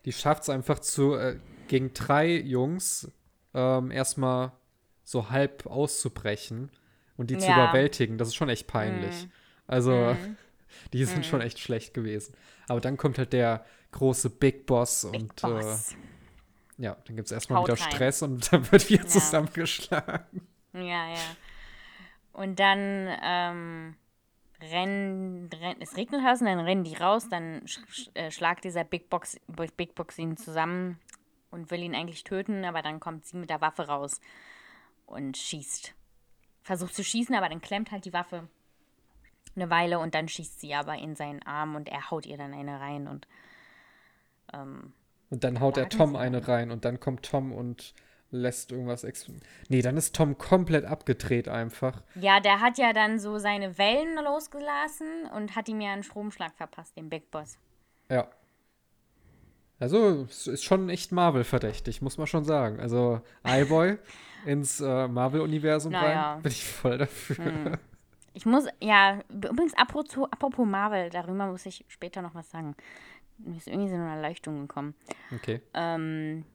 [0.05, 3.09] Die schafft es einfach zu, äh, gegen drei Jungs
[3.53, 4.51] ähm, erstmal
[5.03, 6.69] so halb auszubrechen
[7.17, 7.53] und die zu Ja.
[7.63, 8.17] überwältigen.
[8.17, 9.27] Das ist schon echt peinlich.
[9.67, 10.15] Also,
[10.93, 12.35] die sind schon echt schlecht gewesen.
[12.67, 15.93] Aber dann kommt halt der große Big Boss Big und Boss.
[15.93, 17.91] Äh, ja, dann gibt es erstmal Haut wieder rein.
[17.91, 19.09] Stress und dann wird wieder Ja.
[19.09, 20.47] zusammengeschlagen.
[20.73, 21.35] Ja, ja.
[22.33, 23.95] Und dann ähm,
[24.61, 28.83] rennen, rennen, es regnet draußen, dann rennen die raus, dann sch sch äh, schlagt dieser
[28.83, 29.37] Big Box,
[29.75, 30.99] Big Box ihn zusammen
[31.51, 34.21] und will ihn eigentlich töten, aber dann kommt sie mit der Waffe raus
[35.05, 35.93] und schießt.
[36.61, 38.47] Versucht zu schießen, aber dann klemmt halt die Waffe
[39.55, 42.53] eine Weile und dann schießt sie aber in seinen Arm und er haut ihr dann
[42.53, 43.27] eine rein und
[44.53, 44.93] ähm,
[45.29, 47.93] Und dann haut er Tom eine rein und dann kommt Tom und
[48.31, 49.31] lässt irgendwas ex
[49.69, 52.03] Nee, dann ist Tom komplett abgedreht einfach.
[52.15, 56.55] Ja, der hat ja dann so seine Wellen losgelassen und hat ihm ja einen Stromschlag
[56.55, 57.57] verpasst, dem Big Boss.
[58.09, 58.29] Ja.
[59.79, 62.79] Also, es ist schon echt Marvel-verdächtig, muss man schon sagen.
[62.79, 63.97] Also, iBoy
[64.45, 66.33] ins äh, Marvel-Universum Naja.
[66.33, 67.45] rein, bin ich voll dafür.
[67.45, 67.77] Hm.
[68.33, 72.75] Ich muss, ja, übrigens, apropos, apropos Marvel, darüber muss ich später noch was sagen.
[73.37, 74.93] Mir ist irgendwie so eine Erleuchtung gekommen.
[75.33, 75.61] Okay.
[75.73, 76.45] Ähm,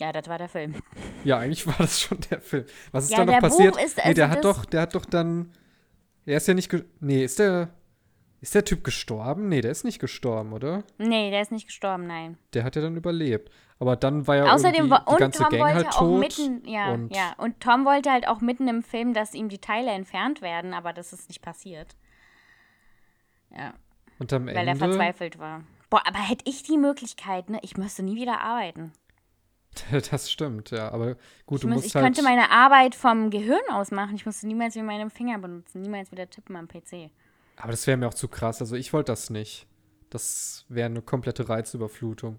[0.00, 0.74] ja, das war der Film.
[1.24, 2.64] Ja, eigentlich war das schon der Film.
[2.92, 3.74] Was ist Ja, da noch passiert?
[3.74, 5.50] Buch ist- nee, also der hat doch, der hat doch dann.
[6.24, 6.72] Er ist ja nicht.
[7.00, 7.70] Nee, ist der.
[8.40, 9.48] Ist der Typ gestorben?
[9.48, 10.84] Nee, der ist nicht gestorben, oder?
[10.98, 12.38] Nee, der ist nicht gestorben, nein.
[12.54, 13.50] Der hat ja dann überlebt.
[13.80, 16.20] Aber dann war ja Außerdem war, die und ganze Tom Gang wollte halt auch tot.
[16.20, 19.58] mitten, ja, und ja, und Tom wollte halt auch mitten im Film, dass ihm die
[19.60, 21.96] Teile entfernt werden, aber das ist nicht passiert.
[23.50, 23.74] Ja,
[24.18, 24.76] Und am weil er Ende.
[24.78, 25.62] verzweifelt war.
[25.90, 28.92] Boah, aber hätte ich die Möglichkeit, ne, ich müsste nie wieder arbeiten.
[30.10, 30.90] Das stimmt, ja.
[30.90, 31.14] Aber
[31.46, 32.04] gut, Ich, du muss, musst ich halt.
[32.04, 34.16] könnte meine Arbeit vom Gehirn aus machen.
[34.16, 37.10] Ich musste niemals wieder meine Finger benutzen, niemals wieder tippen am PC.
[37.58, 38.60] Aber das wäre mir auch zu krass.
[38.60, 39.66] Also ich wollte das nicht.
[40.10, 42.38] Das wäre eine komplette Reizüberflutung.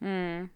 [0.00, 0.50] Hm.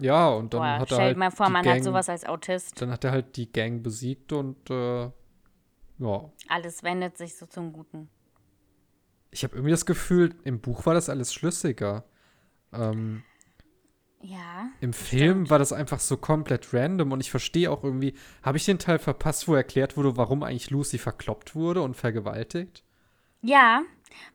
[0.00, 1.16] Ja, und dann Boah, hat er stell halt.
[1.16, 2.80] dir mal vor, man Gang, hat sowas als Autist.
[2.80, 5.10] Dann hat er halt die Gang besiegt und äh,
[5.98, 6.32] ja.
[6.48, 8.08] Alles wendet sich so zum Guten.
[9.30, 12.04] Ich habe irgendwie das Gefühl, im Buch war das alles schlüssiger.
[12.72, 13.24] Ähm,
[14.20, 14.68] Ja.
[14.80, 18.64] Im Film war das einfach so komplett random und ich verstehe auch irgendwie, habe ich
[18.64, 22.82] den Teil verpasst, wo erklärt wurde, warum eigentlich Lucy verkloppt wurde und vergewaltigt?
[23.42, 23.82] Ja,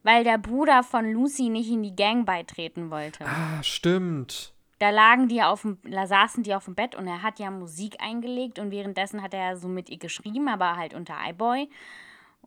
[0.03, 3.25] weil der Bruder von Lucy nicht in die Gang beitreten wollte.
[3.25, 4.53] Ah, stimmt.
[4.79, 7.51] Da lagen die auf dem, da saßen die auf dem Bett und er hat ja
[7.51, 11.69] Musik eingelegt und währenddessen hat er so mit ihr geschrieben, aber halt unter iBoy.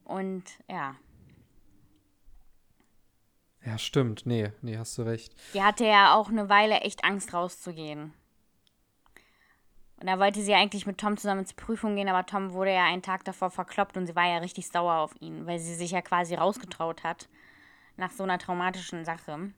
[0.05, 0.96] Und ja,
[3.66, 4.26] Ja, stimmt.
[4.26, 5.35] Nee, nee, hast du recht.
[5.52, 8.12] die hatte ja auch eine Weile echt Angst rauszugehen.
[9.98, 12.85] Und da wollte sie eigentlich mit Tom zusammen zur Prüfung gehen, aber Tom wurde ja
[12.85, 15.90] einen Tag davor verkloppt und sie war ja richtig sauer auf ihn, weil sie sich
[15.90, 17.29] ja quasi rausgetraut hat
[17.96, 19.52] nach so einer traumatischen Sache.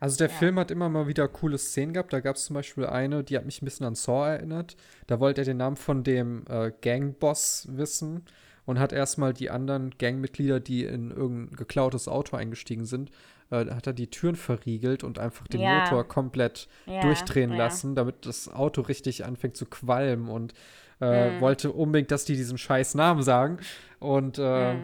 [0.00, 2.12] Also der Film hat immer mal wieder coole Szenen gehabt.
[2.12, 4.76] Da gab es zum Beispiel eine, die hat mich ein bisschen an Saw erinnert.
[5.08, 8.24] Da wollte er den Namen von dem äh, Gangboss wissen
[8.68, 13.10] und hat erstmal die anderen Gangmitglieder, die in irgendein geklautes Auto eingestiegen sind,
[13.50, 15.80] äh, hat er die Türen verriegelt und einfach den Ja.
[15.80, 17.56] Motor komplett Ja, durchdrehen ja.
[17.56, 20.52] lassen, damit das Auto richtig anfängt zu qualmen und
[21.00, 23.56] äh, wollte unbedingt, dass die diesen scheiß Namen sagen.
[24.00, 24.74] Und äh,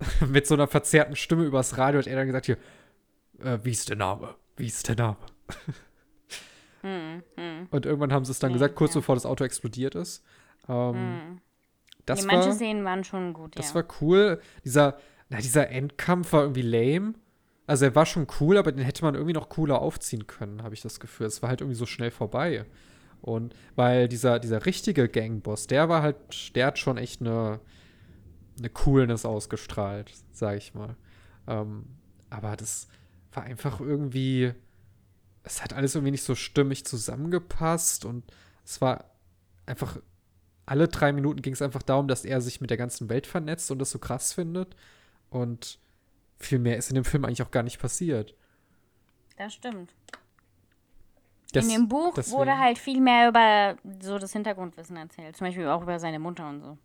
[0.28, 2.58] mit so einer verzerrten Stimme übers Radio hat er dann gesagt, hier,
[3.42, 4.34] äh, wie ist der Name?
[4.58, 5.16] Wie ist der Name?
[7.70, 10.22] Und irgendwann haben sie es dann gesagt, kurz bevor das Auto explodiert ist.
[10.68, 11.40] Ähm,
[12.06, 13.76] das ja, war, manche Szenen waren schon gut, das ja.
[13.76, 14.40] war cool.
[14.64, 17.14] Dieser, na, dieser Endkampf war irgendwie lame.
[17.66, 20.74] Also er war schon cool, aber den hätte man irgendwie noch cooler aufziehen können, habe
[20.74, 21.26] ich das Gefühl.
[21.26, 22.64] Es war halt irgendwie so schnell vorbei.
[23.20, 27.60] Und weil dieser, dieser richtige Gangboss, der war halt, der hat schon echt eine,
[28.58, 30.96] eine Coolness ausgestrahlt, sag ich mal.
[31.46, 31.84] Ähm,
[32.30, 32.88] aber das
[33.32, 34.52] war einfach irgendwie,
[35.42, 38.24] es hat alles irgendwie nicht so stimmig zusammengepasst und
[38.64, 39.04] es war
[39.66, 39.98] einfach,
[40.66, 43.70] alle drei Minuten ging es einfach darum, dass er sich mit der ganzen Welt vernetzt
[43.70, 44.76] und das so krass findet.
[45.30, 45.78] Und
[46.38, 48.34] viel mehr ist in dem Film eigentlich auch gar nicht passiert.
[49.36, 49.94] Das stimmt.
[51.52, 55.36] Das- In dem Buch deswegen- wurde halt viel mehr über so das Hintergrundwissen erzählt.
[55.36, 56.78] Zum Beispiel auch über seine Mutter und so.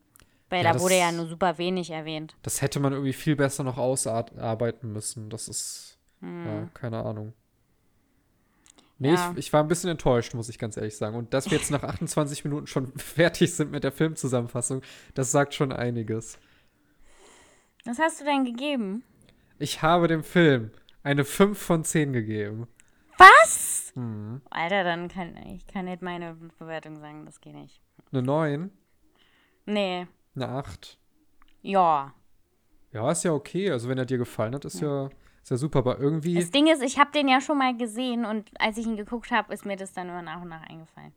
[0.50, 2.36] Weil Ja, da das- wurde ja nur super wenig erwähnt.
[2.44, 5.30] Das hätte man irgendwie viel besser noch ausarbeiten müssen.
[5.30, 6.46] Das ist, Hm.
[6.46, 7.34] ja, keine Ahnung.
[8.98, 9.32] Nee, Ja.
[9.34, 11.16] ich, ich war ein bisschen enttäuscht, muss ich ganz ehrlich sagen.
[11.18, 14.82] Und dass wir jetzt nach 28 Minuten schon fertig sind mit der Filmzusammenfassung,
[15.14, 16.38] das sagt schon einiges.
[17.86, 19.04] Was hast du denn gegeben?
[19.60, 20.72] Ich habe dem Film
[21.04, 22.68] eine 5 von 10 gegeben.
[23.18, 23.92] Was?
[23.96, 24.42] Mhm.
[24.50, 27.82] Alter, dann kann ich kann nicht meine Bewertung sagen, das geht nicht.
[28.12, 28.72] Eine 9,
[29.66, 30.08] Nee.
[30.36, 30.98] eine 8.
[31.62, 32.14] Ja.
[32.92, 33.72] Ja, ist ja okay.
[33.72, 35.10] Also, wenn er dir gefallen hat, ist ja,
[35.46, 35.80] ist ja super.
[35.80, 36.36] Aber irgendwie.
[36.36, 39.30] Das Ding ist, ich habe den ja schon mal gesehen und als ich ihn geguckt
[39.32, 41.14] habe, ist mir das dann nur nach und nach eingefallen.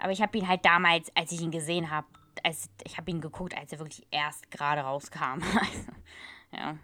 [0.00, 2.08] Aber ich habe ihn halt damals, als ich ihn gesehen habe,
[2.42, 5.40] als, ich habe ihn geguckt, als er wirklich erst gerade rauskam.
[5.54, 5.92] Also,
[6.52, 6.76] ja.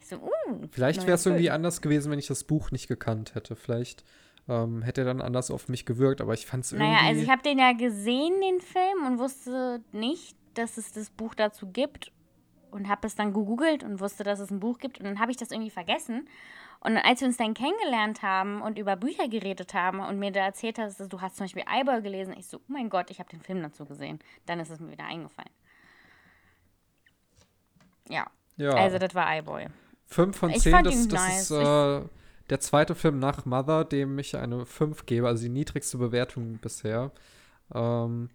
[0.00, 0.68] So, uh.
[0.70, 3.56] Vielleicht wäre es irgendwie anders gewesen, wenn ich das Buch nicht gekannt hätte.
[3.56, 4.04] Vielleicht
[4.48, 6.90] ähm, hätte er dann anders auf mich gewirkt, aber ich fand es irgendwie.
[6.90, 11.10] Naja, also ich habe den ja gesehen, den Film, und wusste nicht, dass es das
[11.10, 12.12] Buch dazu gibt.
[12.70, 14.98] Und habe es dann gegoogelt und wusste, dass es ein Buch gibt.
[14.98, 16.28] Und dann habe ich das irgendwie vergessen.
[16.80, 20.40] Und als wir uns dann kennengelernt haben und über Bücher geredet haben und mir da
[20.40, 23.18] erzählt hast, dass du hast zum Beispiel Eyeboy gelesen, ich so, oh mein Gott, ich
[23.18, 24.18] habe den Film dazu gesehen.
[24.46, 25.50] Dann ist es mir wieder eingefallen.
[28.08, 29.66] Ja, ja, also das war Eyeboy.
[30.06, 31.50] 5 von ich 10, fand das, das nice.
[31.50, 32.02] ist äh,
[32.48, 37.12] der zweite Film nach Mother, dem ich eine 5 gebe, also die niedrigste Bewertung bisher.
[37.72, 38.30] Ähm,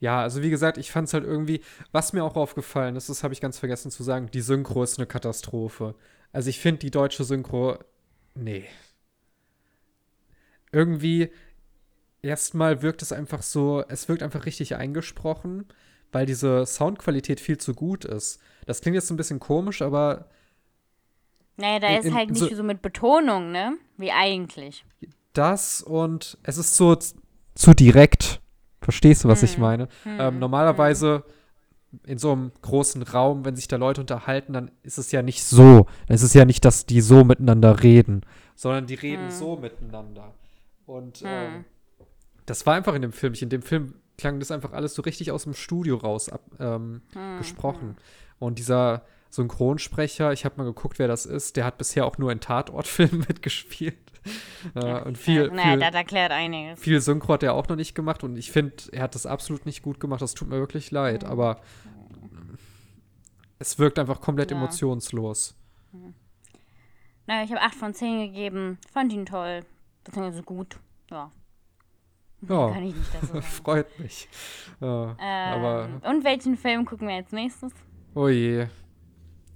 [0.00, 3.22] Ja, also wie gesagt, ich fand es halt irgendwie, was mir auch aufgefallen ist, das
[3.22, 5.94] habe ich ganz vergessen zu sagen, die Synchro ist eine Katastrophe.
[6.32, 7.78] Also ich finde die deutsche Synchro,
[8.34, 8.66] nee.
[10.72, 11.30] Irgendwie,
[12.22, 15.66] erstmal wirkt es einfach so, es wirkt einfach richtig eingesprochen,
[16.10, 18.40] weil diese Soundqualität viel zu gut ist.
[18.66, 20.28] Das klingt jetzt ein bisschen komisch, aber.
[21.56, 23.76] Naja, da ist in, halt nicht so, so, mit Betonung, ne?
[23.96, 24.84] Wie eigentlich.
[25.32, 28.40] Das und es ist so zu direkt.
[28.84, 29.46] Verstehst du, was hm.
[29.46, 29.88] ich meine?
[30.04, 30.16] Hm.
[30.20, 31.24] Ähm, normalerweise
[31.90, 32.00] hm.
[32.06, 35.42] in so einem großen Raum, wenn sich da Leute unterhalten, dann ist es ja nicht
[35.42, 35.86] so.
[36.06, 38.22] Dann ist es ja nicht, dass die so miteinander reden,
[38.54, 39.30] sondern die reden hm.
[39.30, 40.34] so miteinander.
[40.86, 41.26] Und hm.
[41.28, 41.64] ähm,
[42.46, 43.32] das war einfach in dem Film.
[43.32, 46.42] Ich, in dem Film klang das einfach alles so richtig aus dem Studio raus ab,
[46.60, 47.96] ähm, hm, gesprochen.
[48.38, 52.30] Und dieser Synchronsprecher, ich habe mal geguckt, wer das ist, der hat bisher auch nur
[52.30, 54.03] in Tatortfilmen mitgespielt.
[54.74, 56.80] Äh, und viel, naja, viel, das erklärt einiges.
[56.80, 59.66] Viel Synchro hat er auch noch nicht gemacht und ich finde, er hat das absolut
[59.66, 60.22] nicht gut gemacht.
[60.22, 61.30] Das tut mir wirklich leid, mhm.
[61.30, 61.60] aber
[63.58, 64.56] es wirkt einfach komplett ja.
[64.56, 65.56] emotionslos.
[65.92, 66.14] Mhm.
[67.26, 68.78] Naja, ich habe 8 von 10 gegeben.
[68.92, 69.60] Fand ihn toll.
[70.04, 70.78] Beziehungsweise gut.
[71.10, 71.30] Ja.
[72.48, 74.28] Ja, Kann ich nicht das so freut mich.
[74.80, 77.72] Ja, ähm, aber und welchen Film gucken wir als nächstes?
[78.14, 78.66] Oh je.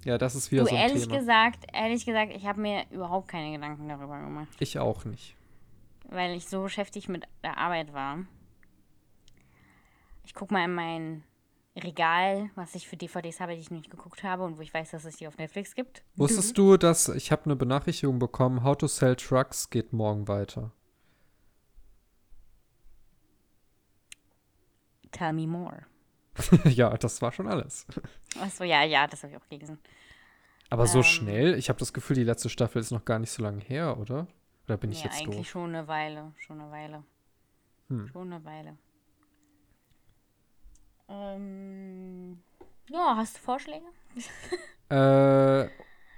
[0.05, 1.19] Ja, das ist wieder du, so ein ehrlich Thema.
[1.19, 4.49] gesagt, ehrlich gesagt, ich habe mir überhaupt keine Gedanken darüber gemacht.
[4.59, 5.35] Ich auch nicht.
[6.09, 8.19] Weil ich so beschäftigt mit der Arbeit war.
[10.23, 11.23] Ich gucke mal in mein
[11.75, 14.73] Regal, was ich für DVDs habe, die ich noch nicht geguckt habe und wo ich
[14.73, 16.03] weiß, dass es die auf Netflix gibt.
[16.15, 20.71] Wusstest du, dass ich habe eine Benachrichtigung bekommen, How to Sell Trucks geht morgen weiter?
[25.11, 25.88] Tell me more.
[26.65, 27.85] ja, das war schon alles.
[28.39, 29.79] Achso, ja, ja, das habe ich auch gelesen.
[30.69, 31.55] Aber so ähm, schnell?
[31.55, 34.27] Ich habe das Gefühl, die letzte Staffel ist noch gar nicht so lange her, oder?
[34.65, 35.49] Oder bin ich ja, jetzt eigentlich doof?
[35.49, 37.03] schon eine Weile, schon eine Weile.
[37.87, 38.07] Hm.
[38.07, 38.77] Schon eine Weile.
[41.07, 42.39] Ähm,
[42.87, 43.85] ja, hast du Vorschläge?
[44.89, 45.69] äh,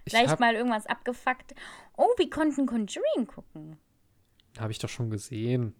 [0.06, 1.56] Vielleicht mal irgendwas abgefuckt.
[1.96, 3.78] Oh, wir konnten Conjuring gucken.
[4.60, 5.76] Habe ich doch schon gesehen.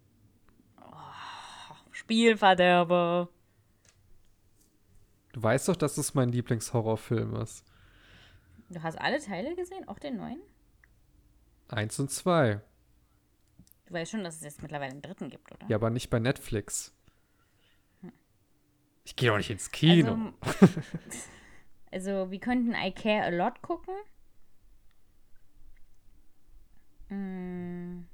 [0.80, 3.28] Oh, Spielverderber.
[5.32, 7.64] Du weißt doch, dass es mein Lieblingshorrorfilm ist.
[8.68, 10.40] Du hast alle Teile gesehen, auch den neuen?
[11.68, 12.60] Eins und zwei.
[13.86, 15.66] Du weißt schon, dass es jetzt mittlerweile einen dritten gibt, oder?
[15.68, 16.94] Ja, aber nicht bei Netflix.
[18.00, 18.12] Hm.
[19.04, 20.32] Ich gehe doch nicht ins Kino.
[20.40, 20.66] Also,
[21.90, 23.94] also, wir könnten I Care a Lot gucken.
[27.08, 28.06] Hm.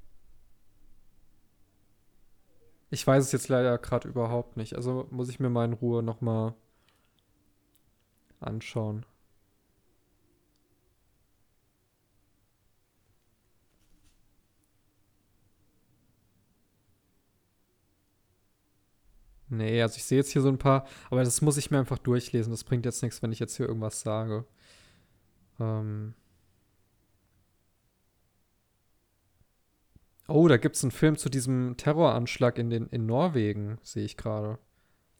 [2.90, 4.74] Ich weiß es jetzt leider gerade überhaupt nicht.
[4.74, 6.54] Also muss ich mir mal in Ruhe noch mal
[8.40, 9.04] anschauen.
[19.50, 21.98] Nee, also ich sehe jetzt hier so ein paar, aber das muss ich mir einfach
[21.98, 22.50] durchlesen.
[22.50, 24.44] Das bringt jetzt nichts, wenn ich jetzt hier irgendwas sage.
[25.58, 26.14] Ähm
[30.26, 34.16] oh, da gibt es einen Film zu diesem Terroranschlag in, den, in Norwegen, sehe ich
[34.18, 34.58] gerade.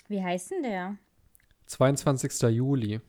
[0.08, 0.96] Wie heißt denn der?
[1.68, 2.42] 22.
[2.50, 3.00] Juli.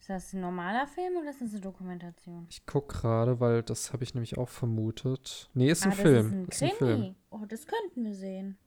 [0.00, 2.46] Ist das ein normaler Film oder ist das eine Dokumentation?
[2.50, 5.48] Ich gucke gerade, weil das habe ich nämlich auch vermutet.
[5.54, 6.26] Nee, ist ein ah, Film.
[6.26, 7.14] Ist ein, ist ein Film.
[7.30, 8.58] Oh, das könnten wir sehen.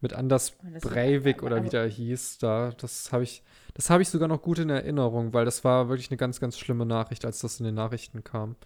[0.00, 3.42] Mit Anders oh, Breivik oder wie der hieß, da, das habe ich,
[3.74, 6.58] das habe ich sogar noch gut in Erinnerung, weil das war wirklich eine ganz, ganz
[6.58, 8.56] schlimme Nachricht, als das in den Nachrichten kam.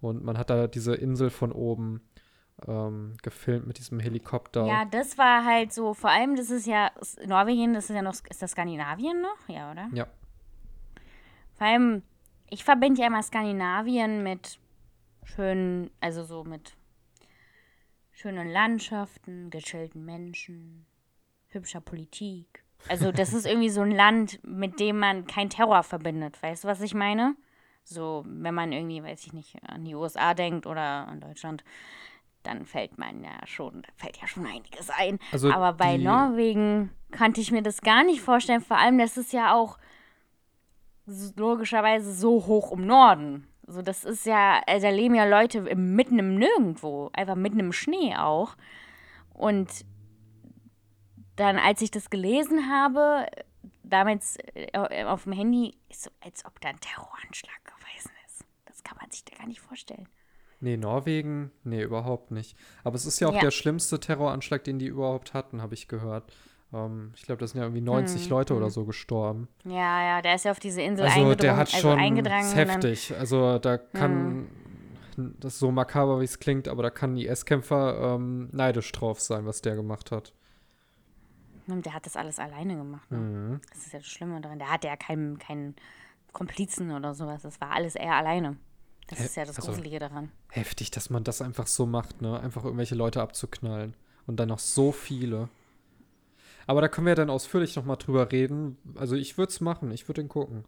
[0.00, 2.02] Und man hat da diese Insel von oben
[2.66, 4.66] ähm, gefilmt mit diesem Helikopter.
[4.66, 6.90] Ja, das war halt so, vor allem, das ist ja
[7.26, 9.48] Norwegen, das ist ja noch, ist das Skandinavien noch?
[9.48, 9.88] Ja, oder?
[9.92, 10.06] Ja.
[11.56, 12.02] Vor allem,
[12.48, 14.58] ich verbinde ja immer Skandinavien mit
[15.24, 16.76] schönen, also so mit
[18.12, 20.86] schönen Landschaften, gechillten Menschen,
[21.48, 22.64] hübscher Politik.
[22.88, 26.42] Also das ist irgendwie so ein Land, mit dem man kein Terror verbindet.
[26.42, 27.36] Weißt du, was ich meine?
[27.84, 31.64] So, wenn man irgendwie, weiß ich nicht, an die USA denkt oder an Deutschland,
[32.42, 35.18] dann fällt man ja schon, da fällt ja schon einiges ein.
[35.32, 38.60] Also Aber bei Norwegen kannte ich mir das gar nicht vorstellen.
[38.60, 39.78] Vor allem, das ist ja auch
[41.36, 43.46] logischerweise so hoch im Norden.
[43.66, 47.72] So, das ist ja, also da leben ja Leute mitten im Nirgendwo, einfach mitten im
[47.72, 48.56] Schnee auch.
[49.32, 49.84] Und
[51.36, 53.26] dann, als ich das gelesen habe,
[53.82, 58.44] damals äh, auf dem Handy, ist so, als ob da ein Terroranschlag gewesen ist.
[58.66, 60.08] Das kann man sich da gar nicht vorstellen.
[60.60, 62.56] Nee, Norwegen, nee, überhaupt nicht.
[62.84, 63.40] Aber es ist ja auch ja.
[63.40, 66.30] der schlimmste Terroranschlag, den die überhaupt hatten, habe ich gehört.
[66.72, 68.60] Ähm, ich glaube, da sind ja irgendwie 90 hm, Leute hm.
[68.60, 69.48] oder so gestorben.
[69.64, 72.44] Ja, ja, der ist ja auf diese Insel also, der hat also schon also eingedrang.
[72.52, 73.14] heftig.
[73.18, 74.48] Also da kann,
[75.16, 75.34] hm.
[75.40, 79.46] das ist so makaber, wie es klingt, aber da kann IS-Kämpfer ähm, neidisch drauf sein,
[79.46, 80.34] was der gemacht hat.
[81.66, 83.10] Der hat das alles alleine gemacht.
[83.12, 83.18] Ne?
[83.18, 83.60] Mhm.
[83.70, 84.58] Das ist ja das Schlimme daran.
[84.58, 85.76] Der hatte ja keinen, keinen
[86.32, 87.42] Komplizen oder sowas.
[87.42, 88.56] Das war alles er alleine.
[89.10, 90.30] Das He ist ja das also, Gruselige daran.
[90.50, 92.38] Heftig, dass man das einfach so macht, ne?
[92.38, 93.94] Einfach irgendwelche Leute abzuknallen.
[94.26, 95.48] Und dann noch so viele.
[96.68, 98.78] Aber da können wir ja dann ausführlich nochmal drüber reden.
[98.94, 100.64] Also ich würde es machen, ich würde ihn gucken.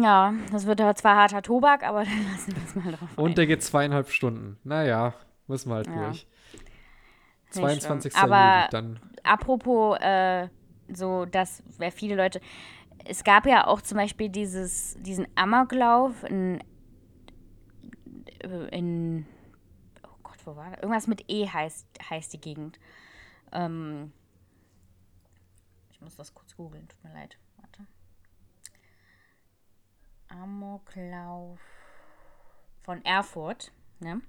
[0.00, 3.08] Ja, das wird aber zwar harter Tobak, aber dann lassen wir es mal drauf.
[3.16, 4.56] Und der geht zweieinhalb Stunden.
[4.62, 5.14] Naja,
[5.48, 6.06] müssen wir halt ja.
[6.06, 6.28] durch.
[7.50, 8.14] 22.
[8.14, 9.00] Aber Juli dann.
[9.24, 10.48] Apropos, äh,
[10.92, 12.40] so, dass wer viele Leute.
[13.04, 16.62] Es gab ja auch zum Beispiel dieses, diesen Amoklauf in,
[18.28, 19.26] in.
[20.02, 20.80] Oh Gott, wo war das?
[20.80, 22.78] Irgendwas mit E heißt, heißt die Gegend.
[23.52, 24.12] Ähm,
[25.90, 27.38] ich muss das kurz googeln, tut mir leid.
[27.56, 27.86] Warte.
[30.28, 31.60] Amoklauf
[32.82, 34.20] von Erfurt, ne?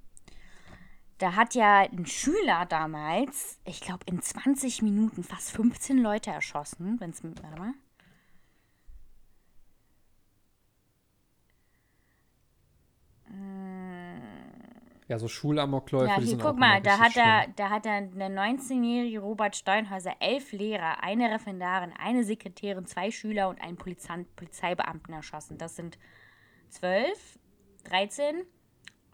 [1.18, 7.00] Da hat ja ein Schüler damals, ich glaube, in 20 Minuten fast 15 Leute erschossen.
[7.00, 7.74] Wenn's, warte mal.
[15.08, 16.08] Ja, so Schulamokläufe.
[16.08, 20.52] Ja, hier, guck mal, da hat, er, da hat er der 19-jährige Robert Steinhäuser elf
[20.52, 25.60] Lehrer, eine Referendarin, eine Sekretärin, zwei Schüler und einen Polizant, Polizeibeamten erschossen.
[25.60, 26.00] Das sind
[26.70, 27.38] 12,
[27.84, 28.44] 13,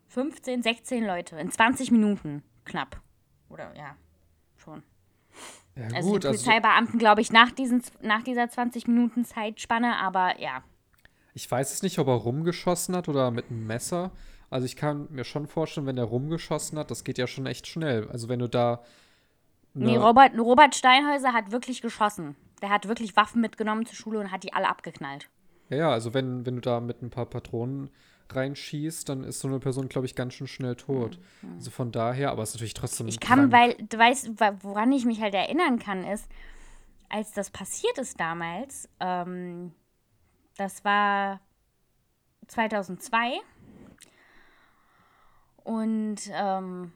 [0.07, 3.01] 15, 16 Leute in 20 Minuten knapp.
[3.49, 3.97] Oder ja,
[4.55, 4.83] schon.
[5.75, 9.97] Ja, also gut, die also Polizeibeamten, glaube ich, nach, diesen, nach dieser 20 Minuten Zeitspanne,
[9.97, 10.63] aber ja.
[11.33, 14.11] Ich weiß es nicht, ob er rumgeschossen hat oder mit einem Messer.
[14.51, 17.67] Also ich kann mir schon vorstellen, wenn er rumgeschossen hat, das geht ja schon echt
[17.67, 18.09] schnell.
[18.11, 18.83] Also wenn du da.
[19.73, 22.35] Nee, Robert, Robert Steinhäuser hat wirklich geschossen.
[22.61, 25.29] Der hat wirklich Waffen mitgenommen zur Schule und hat die alle abgeknallt.
[25.69, 27.89] Ja, ja, also wenn, wenn du da mit ein paar Patronen
[28.29, 31.17] reinschießt, dann ist so eine Person, glaube ich, ganz schön schnell tot.
[31.41, 31.53] Mhm.
[31.55, 33.07] Also von daher, aber es ist natürlich trotzdem.
[33.07, 33.53] Ich kann, krank.
[33.53, 34.31] weil, du weißt,
[34.63, 36.29] woran ich mich halt erinnern kann, ist,
[37.07, 39.71] als das passiert ist damals, ähm,
[40.57, 41.39] das war
[42.47, 43.39] 2002
[45.63, 46.93] und ähm,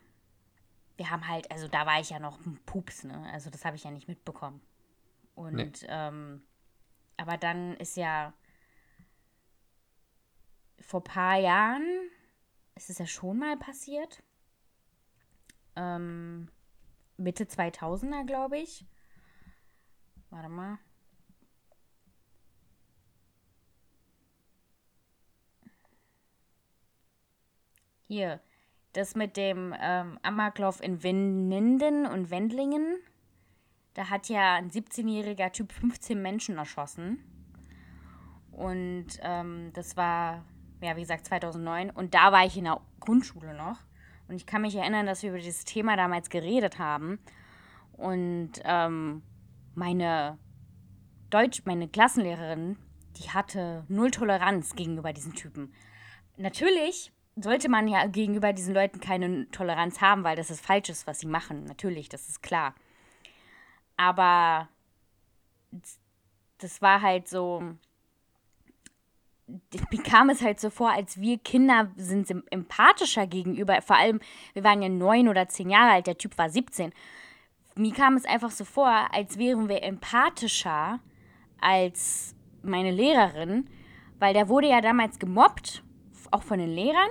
[0.97, 3.29] wir haben halt, also da war ich ja noch ein Pups, ne?
[3.31, 4.61] Also das habe ich ja nicht mitbekommen.
[5.35, 5.71] Und nee.
[5.87, 6.41] ähm,
[7.17, 8.33] aber dann ist ja
[10.79, 11.85] vor ein paar Jahren,
[12.75, 14.23] ist es ja schon mal passiert.
[15.75, 16.49] Ähm,
[17.17, 18.85] Mitte 2000er, glaube ich.
[20.29, 20.77] Warte mal.
[28.07, 28.39] Hier,
[28.97, 32.97] das mit dem ähm, Amoklauf in Winden und Wendlingen.
[33.93, 37.23] Da hat ja ein 17-jähriger Typ 15 Menschen erschossen.
[38.51, 40.45] Und ähm, das war,
[40.81, 41.89] ja, wie gesagt, 2009.
[41.89, 43.79] Und da war ich in der Grundschule noch.
[44.27, 47.19] Und ich kann mich erinnern, dass wir über dieses Thema damals geredet haben.
[47.93, 49.21] Und ähm,
[49.75, 50.37] meine
[51.29, 52.77] Deutsch, meine Klassenlehrerin,
[53.17, 55.73] die hatte null Toleranz gegenüber diesen Typen.
[56.37, 61.19] Natürlich sollte man ja gegenüber diesen Leuten keine Toleranz haben, weil das ist falsches, was
[61.19, 61.65] sie machen.
[61.65, 62.73] Natürlich, das ist klar.
[63.97, 64.69] Aber
[66.59, 67.63] das war halt so.
[69.91, 73.79] Mir kam es halt so vor, als wir Kinder sind empathischer gegenüber.
[73.81, 74.19] Vor allem,
[74.53, 76.91] wir waren ja neun oder zehn Jahre alt, der Typ war 17.
[77.75, 80.99] Mir kam es einfach so vor, als wären wir empathischer
[81.61, 82.33] als
[82.63, 83.69] meine Lehrerin,
[84.17, 85.83] weil der wurde ja damals gemobbt,
[86.35, 87.09] auch von den Lehrern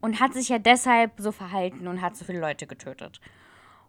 [0.00, 3.20] und hat sich ja deshalb so verhalten und hat so viele Leute getötet.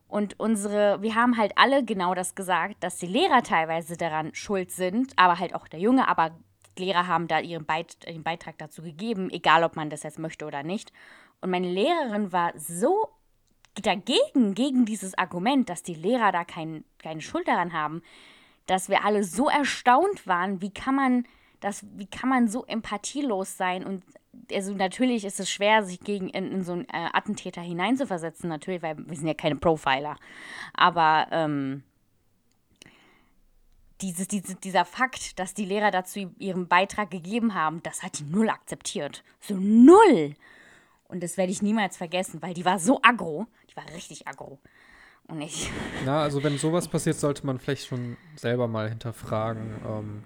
[0.07, 4.71] Und unsere, wir haben halt alle genau das gesagt, dass die Lehrer teilweise daran schuld
[4.71, 6.31] sind, aber halt auch der Junge, aber
[6.77, 10.45] Lehrer haben da ihren, Beit ihren Beitrag dazu gegeben, egal ob man das jetzt möchte
[10.45, 10.91] oder nicht.
[11.39, 13.07] Und meine Lehrerin war so
[13.81, 18.01] dagegen, gegen dieses Argument, dass die Lehrer da kein, keine Schuld daran haben,
[18.65, 21.25] dass wir alle so erstaunt waren, wie kann man
[21.61, 24.03] das, wie kann man so empathielos sein und
[24.51, 28.81] also natürlich ist es schwer, sich gegen in, in so einen äh, Attentäter hineinzuversetzen, natürlich,
[28.81, 30.17] weil wir sind ja keine Profiler.
[30.73, 31.83] Aber ähm,
[34.01, 38.23] dieses, diese, dieser Fakt, dass die Lehrer dazu ihren Beitrag gegeben haben, das hat die
[38.23, 39.23] null akzeptiert.
[39.39, 40.35] So null!
[41.07, 43.47] Und das werde ich niemals vergessen, weil die war so aggro.
[43.69, 44.59] Die war richtig aggro.
[45.27, 45.69] Und ich.
[46.05, 49.75] Na, also wenn sowas passiert, sollte man vielleicht schon selber mal hinterfragen.
[49.85, 50.23] Ähm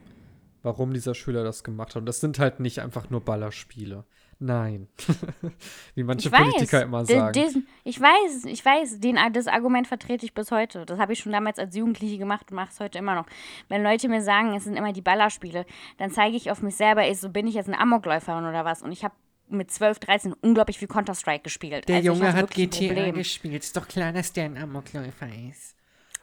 [0.65, 2.01] warum dieser Schüler das gemacht hat.
[2.01, 4.03] Und das sind halt nicht einfach nur Ballerspiele.
[4.39, 4.89] Nein.
[5.95, 7.31] Wie manche weiß, Politiker immer sagen.
[7.33, 10.85] Diesen, ich weiß, ich weiß, den, das Argument vertrete ich bis heute.
[10.85, 13.27] Das habe ich schon damals als Jugendliche gemacht und mache es heute immer noch.
[13.69, 15.65] Wenn Leute mir sagen, es sind immer die Ballerspiele,
[15.97, 18.81] dann zeige ich auf mich selber, ich, so bin ich jetzt eine Amokläuferin oder was.
[18.81, 19.13] Und ich habe
[19.47, 21.87] mit 12, 13 unglaublich viel Counter-Strike gespielt.
[21.87, 23.63] Der also Junge hat GTA gespielt.
[23.63, 25.75] Ist doch klar, dass der ein Amokläufer ist.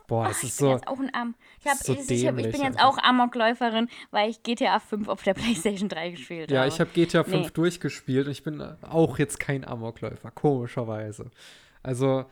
[0.06, 0.72] Boah, das Ach, ist ich bin so.
[0.72, 3.88] jetzt auch ein Am ich, hab, so ich, ich, hab, ich bin jetzt auch Amokläuferin,
[4.10, 6.68] weil ich GTA 5 auf der PlayStation 3 gespielt Ja, habe.
[6.68, 7.50] ich habe GTA 5 Nee.
[7.54, 11.30] durchgespielt und ich bin auch jetzt kein Amokläufer, komischerweise.
[11.82, 12.24] Also,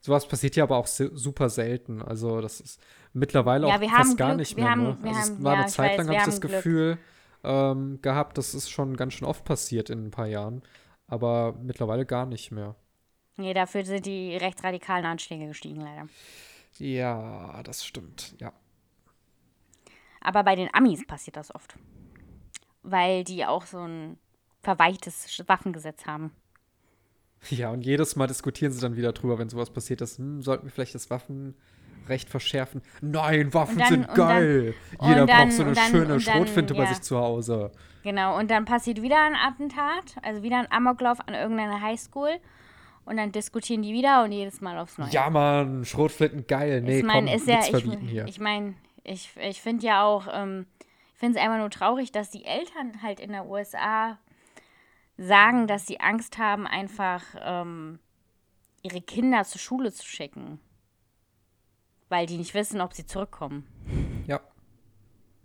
[0.00, 2.02] sowas passiert ja aber auch super selten.
[2.02, 2.80] Also, das ist
[3.12, 4.70] mittlerweile Ja, auch wir fast haben gar Glück, nicht wir mehr.
[4.72, 4.98] haben- ne?
[5.00, 6.40] wir also, es haben- war ja, eine Zeit weiß, lang, wir habe ich das haben
[6.40, 6.52] Glück.
[6.62, 6.98] Gefühl
[7.44, 10.62] ähm, gehabt, das ist schon ganz schön oft passiert in ein paar Jahren.
[11.06, 12.74] Aber mittlerweile gar nicht mehr.
[13.36, 16.08] Nee, dafür sind die rechtsradikalen Anschläge gestiegen, leider.
[16.78, 18.52] Ja, das stimmt, ja.
[20.20, 21.76] Aber bei den Amis passiert das oft.
[22.82, 24.18] Weil die auch so ein
[24.62, 26.32] verweichtes Waffengesetz haben.
[27.50, 30.18] Ja, und jedes Mal diskutieren sie dann wieder drüber, wenn sowas passiert ist.
[30.18, 32.80] Hm, sollten wir vielleicht das Waffenrecht verschärfen?
[33.02, 34.74] Nein, Waffen dann- sind dann- geil.
[34.98, 36.88] und Jeder dann- braucht so eine dann- schöne dann, Schrotflinte bei ja.
[36.88, 37.70] sich zu Hause.
[38.02, 42.38] Genau, und dann passiert wieder ein Attentat, also wieder ein Amoklauf an irgendeiner Highschool.
[43.04, 45.10] Und dann diskutieren die wieder und jedes Mal aufs Neue.
[45.10, 46.80] Ja, Mann, Schrotflinten geil.
[46.80, 48.26] Nee, ich meine, komm, ist ja, ich, verbieten hier.
[48.26, 50.66] ich meine, ich, ich finde ja auch, ähm,
[51.12, 54.18] ich finde es einfach nur traurig, dass die Eltern halt in der USA
[55.18, 57.98] sagen, dass sie Angst haben, einfach ähm,
[58.82, 60.60] ihre Kinder zur Schule zu schicken.
[62.08, 63.66] Weil die nicht wissen, ob sie zurückkommen.
[64.26, 64.40] ja.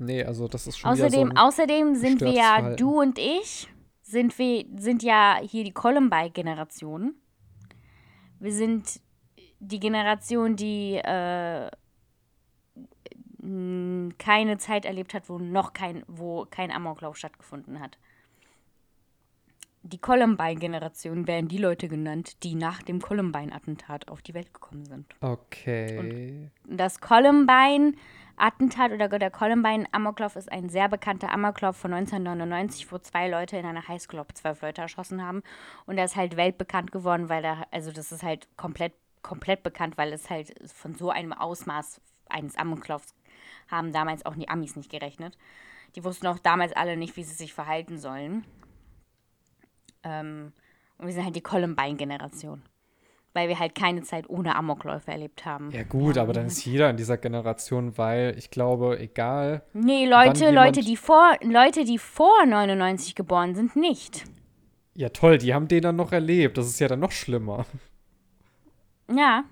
[0.01, 3.67] Nee, also das ist schon Außerdem, so außerdem sind wir ja, du und ich,
[4.01, 7.15] sind wir, sind ja hier die Columbine-Generation.
[8.39, 9.01] Wir sind
[9.59, 11.69] die Generation, die äh,
[14.17, 17.97] keine Zeit erlebt hat, wo noch kein, wo kein Amoklauf stattgefunden hat.
[19.91, 25.07] Die Columbine-Generation werden die Leute genannt, die nach dem Columbine-Attentat auf die Welt gekommen sind.
[25.19, 26.51] Okay.
[26.67, 33.57] Das Columbine-Attentat oder der Columbine-Amoklauf ist ein sehr bekannter Amoklauf von 1999, wo zwei Leute
[33.57, 35.41] in einer Highschool zwölf Leute erschossen haben.
[35.87, 39.97] Und der ist halt weltbekannt geworden, weil da, also das ist halt komplett, komplett bekannt,
[39.97, 43.15] weil es halt von so einem Ausmaß eines Amoklaufs
[43.69, 45.35] haben damals auch die Amis nicht gerechnet.
[45.95, 48.45] Die wussten auch damals alle nicht, wie sie sich verhalten sollen.
[50.03, 50.53] Ähm,
[50.97, 52.61] und wir sind halt die Columbine-Generation.
[53.33, 55.69] Weil wir halt keine Zeit ohne Amokläufe erlebt haben.
[55.71, 59.61] Ja, gut, aber dann ist jeder in dieser Generation, weil ich glaube, egal.
[59.73, 64.23] Nee, Leute, jemand- Leute, die vor, Leute, die vor 99 geboren sind, nicht.
[64.95, 66.57] Ja, toll, die haben den dann noch erlebt.
[66.57, 67.65] Das ist ja dann noch schlimmer.
[69.15, 69.43] Ja,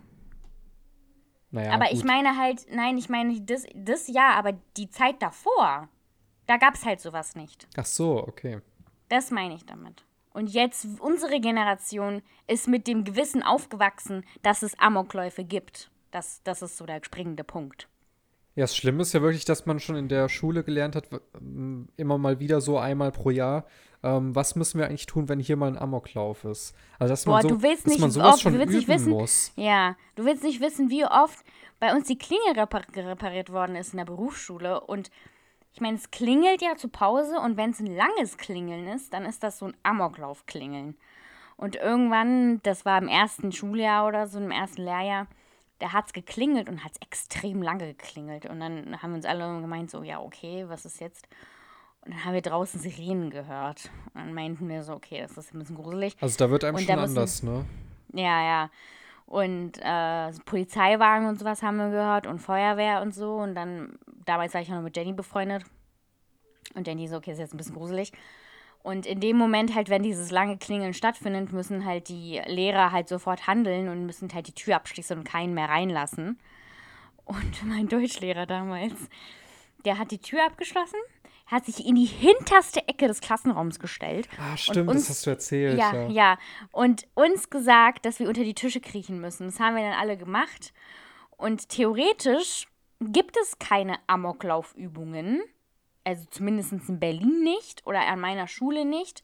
[1.52, 1.94] Naja, aber gut.
[1.94, 5.88] ich meine halt, nein, ich meine das, das ja, aber die Zeit davor,
[6.48, 7.68] da gab es halt sowas nicht.
[7.78, 8.60] Ach so, okay.
[9.10, 10.04] Das meine ich damit.
[10.38, 15.90] Und jetzt, unsere Generation ist mit dem Gewissen aufgewachsen, dass es Amokläufe gibt.
[16.12, 17.88] Das, das ist so der springende Punkt.
[18.54, 21.90] Ja, das Schlimme ist ja wirklich, dass man schon in der Schule gelernt hat, ähm,
[21.98, 23.66] immer mal wieder so einmal pro Jahr,
[24.04, 26.76] ähm, was müssen wir eigentlich tun, wenn hier mal ein Amoklauf ist.
[27.00, 28.74] Also, dass Boah, man, so, du willst dass nicht man sowas oft- schon du willst
[28.74, 29.52] üben nicht wissen- muss.
[29.56, 31.44] Ja, du willst nicht wissen, wie oft
[31.80, 34.82] bei uns die Klingel repar repariert worden ist in der Berufsschule.
[34.82, 35.10] Und
[35.78, 39.26] ich meine, es klingelt ja zur Pause und wenn es ein langes Klingeln ist, dann
[39.26, 40.96] ist das so ein Amoklauf-Klingeln.
[41.56, 45.28] Und irgendwann, das war im ersten Schuljahr oder so, im ersten Lehrjahr,
[45.78, 48.48] da hat es geklingelt und hat es extrem lange geklingelt.
[48.48, 51.28] Und dann haben wir uns alle gemeint, so, ja, okay, was ist jetzt?
[52.02, 53.92] Und dann haben wir draußen Sirenen gehört.
[54.16, 56.16] Und dann meinten wir so, okay, das ist ein bisschen gruselig.
[56.20, 57.66] Also da wird einem Und schon müssen- anders, ne?
[58.14, 58.70] Ja, ja.
[59.28, 63.36] Und äh, Polizeiwagen und sowas haben wir gehört und Feuerwehr und so.
[63.36, 65.64] Und dann, damals war ich noch mit Jenny befreundet.
[66.76, 68.14] Und Jenny so, okay, ist jetzt ein bisschen gruselig.
[68.84, 73.10] Und in dem Moment halt, wenn dieses lange Klingeln stattfindet, müssen halt die Lehrer halt
[73.10, 76.40] sofort handeln und müssen halt die Tür abschließen und keinen mehr reinlassen.
[77.26, 78.94] Und mein Deutschlehrer damals,
[79.84, 81.00] der hat die Tür abgeschlossen,
[81.48, 85.30] hat sich in die hinterste Ecke des Klassenraums gestellt Ah, stimmt, uns- das hast du
[85.32, 85.78] erzählt.
[85.80, 86.38] ja, Ja, ja.
[86.72, 89.48] Und uns gesagt, dass wir unter die Tische kriechen müssen.
[89.48, 90.74] Das haben wir dann alle gemacht.
[91.38, 92.68] Und theoretisch
[93.00, 95.42] gibt es keine Amoklaufübungen.
[96.04, 99.24] Also zumindest in Berlin nicht oder an meiner Schule nicht.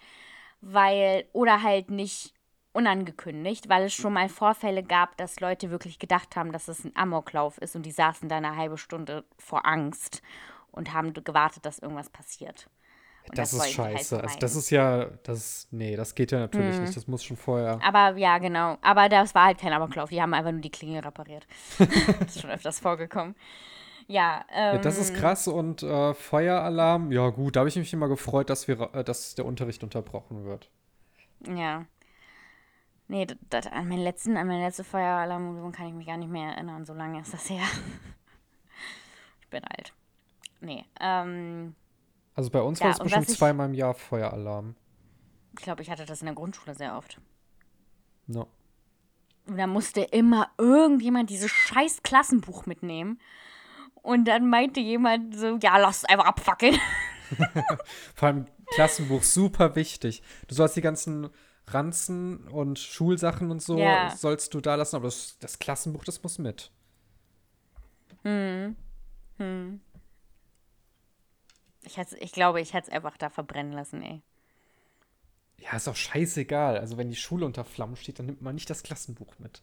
[0.62, 2.34] Weil, oder halt nicht
[2.72, 6.96] unangekündigt, weil es schon mal Vorfälle gab, dass Leute wirklich gedacht haben, dass es ein
[6.96, 10.22] Amoklauf ist und die saßen da eine halbe Stunde vor Angst
[10.74, 12.70] und haben gewartet, dass irgendwas passiert.
[13.30, 14.16] Und Das, ist wollten die halt scheiße.
[14.16, 14.40] also vermeiden.
[14.42, 16.82] das ist ja, das, nee, das geht ja natürlich Mhm.
[16.84, 16.98] nicht.
[16.98, 17.80] Das muss schon vorher.
[17.82, 18.78] Aber ja, genau.
[18.82, 20.10] Aber das war halt kein Amoklauf.
[20.10, 21.48] Die haben einfach nur die Klingel repariert.
[21.80, 23.36] das ist schon öfters vorgekommen.
[24.08, 27.94] Ja, ähm, Ja, das ist krass und äh, Feueralarm, ja gut, da habe ich mich
[27.94, 30.70] immer gefreut, dass wir, äh, dass der Unterricht unterbrochen wird.
[31.48, 31.86] Ja.
[33.08, 36.30] Nee, das, das, an, meinen letzten, an meine letzte Feueralarmübung kann ich mich gar nicht
[36.32, 36.84] mehr erinnern.
[36.86, 37.64] So lange ist das her.
[39.42, 39.94] ich bin alt.
[40.64, 41.76] Nee, ähm,
[42.36, 44.76] Also bei uns Ja, war es bestimmt zweimal im Jahr Feueralarm.
[45.58, 47.20] ich glaube, ich hatte das in der Grundschule sehr oft.
[48.28, 48.48] No.
[49.46, 53.20] Und da musste immer irgendjemand dieses scheiß Klassenbuch mitnehmen.
[53.96, 56.78] Und dann meinte jemand so, ja, lass es einfach abfackeln.
[58.16, 60.24] Vor allem Klassenbuch, super wichtig.
[60.48, 61.30] Du sollst die ganzen
[61.68, 64.10] Ranzen und Schulsachen und so, Ja.
[64.16, 66.72] sollst du da lassen, aber das, das Klassenbuch, das muss mit.
[68.24, 68.76] Hm.
[69.38, 69.82] Hm.
[71.86, 74.22] Ich, ich glaube, ich hätte es einfach da verbrennen lassen, ey.
[75.58, 76.78] Ja, ist auch scheißegal.
[76.78, 79.62] Also, wenn die Schule unter Flammen steht, dann nimmt man nicht das Klassenbuch mit.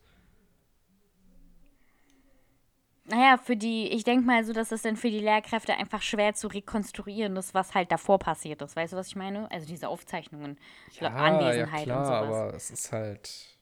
[3.04, 6.34] Naja, für die, ich denke mal so, dass das dann für die Lehrkräfte einfach schwer
[6.34, 8.76] zu rekonstruieren ist, was halt davor passiert ist.
[8.76, 9.50] Weißt du, was ich meine?
[9.50, 10.58] Also diese Aufzeichnungen,
[11.00, 12.42] Ja, Anwesenheit ja klar, und sowas.
[12.42, 13.58] aber es ist halt.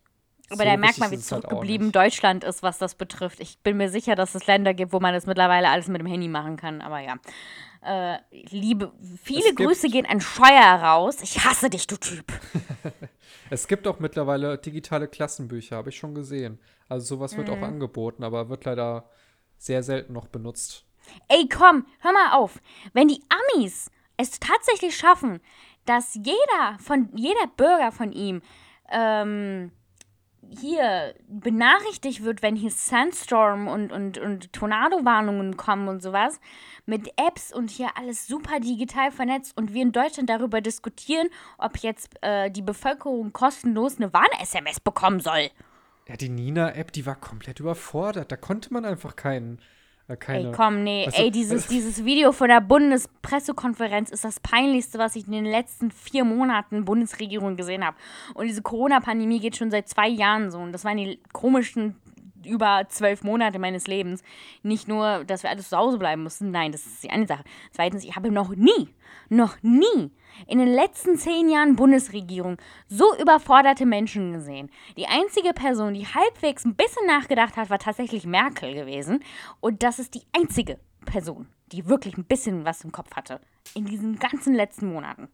[0.50, 1.96] Aber so da merkt man, wie halt zurückgeblieben nicht.
[1.96, 3.40] Deutschland ist, was das betrifft.
[3.40, 6.06] Ich bin mir sicher, dass es Länder gibt, wo man das mittlerweile alles mit dem
[6.06, 6.80] Handy machen kann.
[6.82, 7.16] Aber ja.
[7.82, 8.18] Äh,
[8.50, 11.18] liebe, viele Grüße gehen an Scheuer raus.
[11.22, 12.24] Ich hasse dich, du Typ.
[13.50, 16.58] Es gibt auch mittlerweile digitale Klassenbücher, habe ich schon gesehen.
[16.88, 17.54] Also sowas wird Mhm.
[17.54, 19.08] auch angeboten, aber wird leider
[19.56, 20.84] sehr selten noch benutzt.
[21.28, 22.60] Ey, komm, hör mal auf.
[22.92, 23.22] Wenn die
[23.54, 25.40] Amis es tatsächlich schaffen,
[25.86, 28.42] dass jeder von jeder Bürger von ihm
[28.90, 29.72] ähm,
[30.50, 36.40] hier benachrichtigt wird, wenn hier Sandstorm und, und, und Tornado-Warnungen kommen und sowas,
[36.86, 41.28] mit Apps und hier alles super digital vernetzt und wir in Deutschland darüber diskutieren,
[41.58, 45.50] ob jetzt äh, die Bevölkerung kostenlos eine Warn-SMS bekommen soll.
[46.08, 48.32] Ja, die Nina-App, die war komplett überfordert.
[48.32, 49.60] Da konnte man einfach keinen.
[50.08, 54.24] Äh, keine, Ey, komm, nee, du, ey, dieses, es- dieses Video von der Bundespressekonferenz ist
[54.24, 57.96] das peinlichste, was ich in den letzten vier Monaten Bundesregierung gesehen habe.
[58.34, 60.58] Und diese Corona-Pandemie geht schon seit zwei Jahren so.
[60.58, 61.96] Und das waren die komischen
[62.44, 64.22] über zwölf Monate meines Lebens.
[64.62, 66.50] Nicht nur, dass wir alles zu Hause bleiben mussten.
[66.50, 67.44] Nein, das ist die eine Sache.
[67.72, 68.88] Zweitens, ich habe noch nie,
[69.28, 70.10] noch nie
[70.46, 74.70] in den letzten zehn Jahren Bundesregierung so überforderte Menschen gesehen.
[74.96, 79.24] Die einzige Person, die halbwegs ein bisschen nachgedacht hat, war tatsächlich Merkel gewesen.
[79.60, 83.40] Und das ist die einzige Person, die wirklich ein bisschen was im Kopf hatte.
[83.74, 85.28] In diesen ganzen letzten Monaten.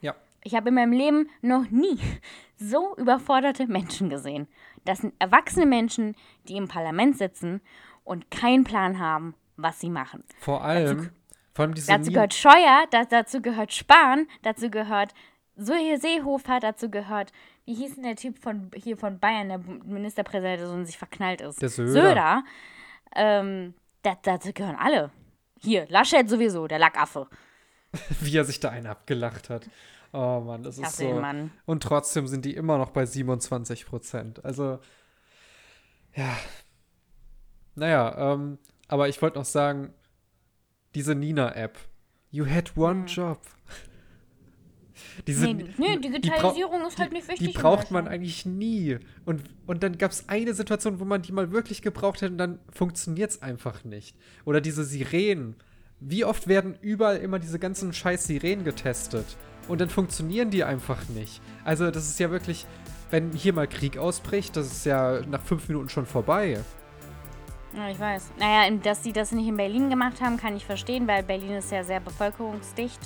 [0.00, 0.14] Ja.
[0.42, 1.98] Ich habe in meinem Leben noch nie
[2.56, 4.46] so überforderte Menschen gesehen.
[4.84, 6.14] Das sind erwachsene Menschen,
[6.48, 7.60] die im Parlament sitzen
[8.04, 10.24] und keinen Plan haben, was sie machen.
[10.40, 11.10] Vor allem,
[11.54, 15.14] vor allem diese Dazu gehört Scheuer, da, dazu gehört Spahn, dazu gehört
[15.56, 17.32] so Seehofer, dazu gehört,
[17.64, 20.98] wie hieß denn der Typ von hier von Bayern, der Ministerpräsident, der so in sich
[20.98, 21.62] verknallt ist?
[21.62, 21.92] Der Söder.
[21.92, 22.44] Söder.
[23.14, 25.10] Ähm, da, dazu gehören alle.
[25.60, 27.28] Hier, Laschet sowieso, der Lackaffe.
[28.20, 29.68] wie er sich da einen abgelacht hat.
[30.12, 31.12] Oh Mann, das ist so.
[31.14, 31.52] Mann.
[31.66, 34.44] Und trotzdem sind die immer noch bei 27 Prozent.
[34.44, 34.78] Also,
[36.14, 36.36] ja.
[37.76, 39.92] Naja, ähm, aber ich wollte noch sagen,
[40.94, 41.78] diese Nina-App.
[42.30, 43.40] You had one job.
[45.26, 47.52] Diese, Nee, nee, die Digitalisierung ist halt die, nicht wichtig.
[47.52, 48.98] Die braucht man eigentlich nie.
[49.24, 52.38] Und, und dann gab es eine Situation, wo man die mal wirklich gebraucht hätte und
[52.38, 54.16] dann funktioniert es einfach nicht.
[54.44, 55.56] Oder diese Sirenen.
[56.00, 59.36] Wie oft werden überall immer diese ganzen scheiß Sirenen getestet?
[59.68, 61.40] Und dann funktionieren die einfach nicht.
[61.64, 62.66] Also das ist ja wirklich,
[63.10, 66.60] wenn hier mal Krieg ausbricht, das ist ja nach fünf Minuten schon vorbei.
[67.76, 68.32] Ja, ich weiß.
[68.38, 71.72] Naja, dass sie das nicht in Berlin gemacht haben, kann ich verstehen, weil Berlin ist
[71.72, 73.00] ja sehr bevölkerungsdicht.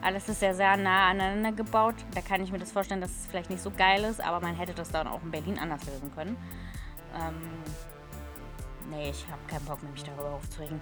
[0.00, 1.96] Alles ist ja sehr nah aneinander gebaut.
[2.14, 4.54] Da kann ich mir das vorstellen, dass es vielleicht nicht so geil ist, aber man
[4.54, 6.36] hätte das dann auch in Berlin anders lösen können.
[7.14, 7.34] Ähm,
[8.90, 10.80] nee, ich habe keinen Bock mehr, mich darüber aufzuregen.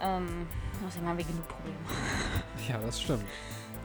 [0.00, 0.46] Ähm,
[0.86, 1.76] außerdem haben wir genug Probleme.
[2.68, 3.24] Ja, das stimmt.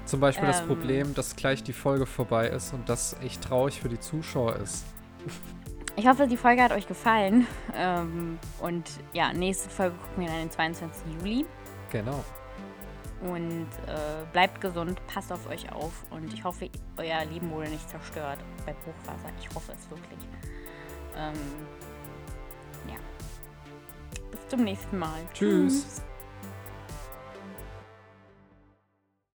[0.05, 0.67] Zum Beispiel das Ähm.
[0.67, 4.85] Problem, dass gleich die Folge vorbei ist und das echt traurig für die Zuschauer ist.
[5.95, 7.45] Ich hoffe, die Folge hat euch gefallen.
[7.75, 11.03] Ähm, und ja, nächste Folge gucken wir dann den 22.
[11.19, 11.45] Juli.
[11.91, 12.23] Genau.
[13.21, 17.89] Und äh, bleibt gesund, passt auf euch auf und ich hoffe, euer Leben wurde nicht
[17.89, 19.29] zerstört bei Hochwasser.
[19.39, 20.19] Ich hoffe es wirklich.
[21.15, 21.33] Ähm,
[22.89, 22.97] ja.
[24.29, 25.21] Bis zum nächsten Mal.
[25.33, 26.01] Tschüss.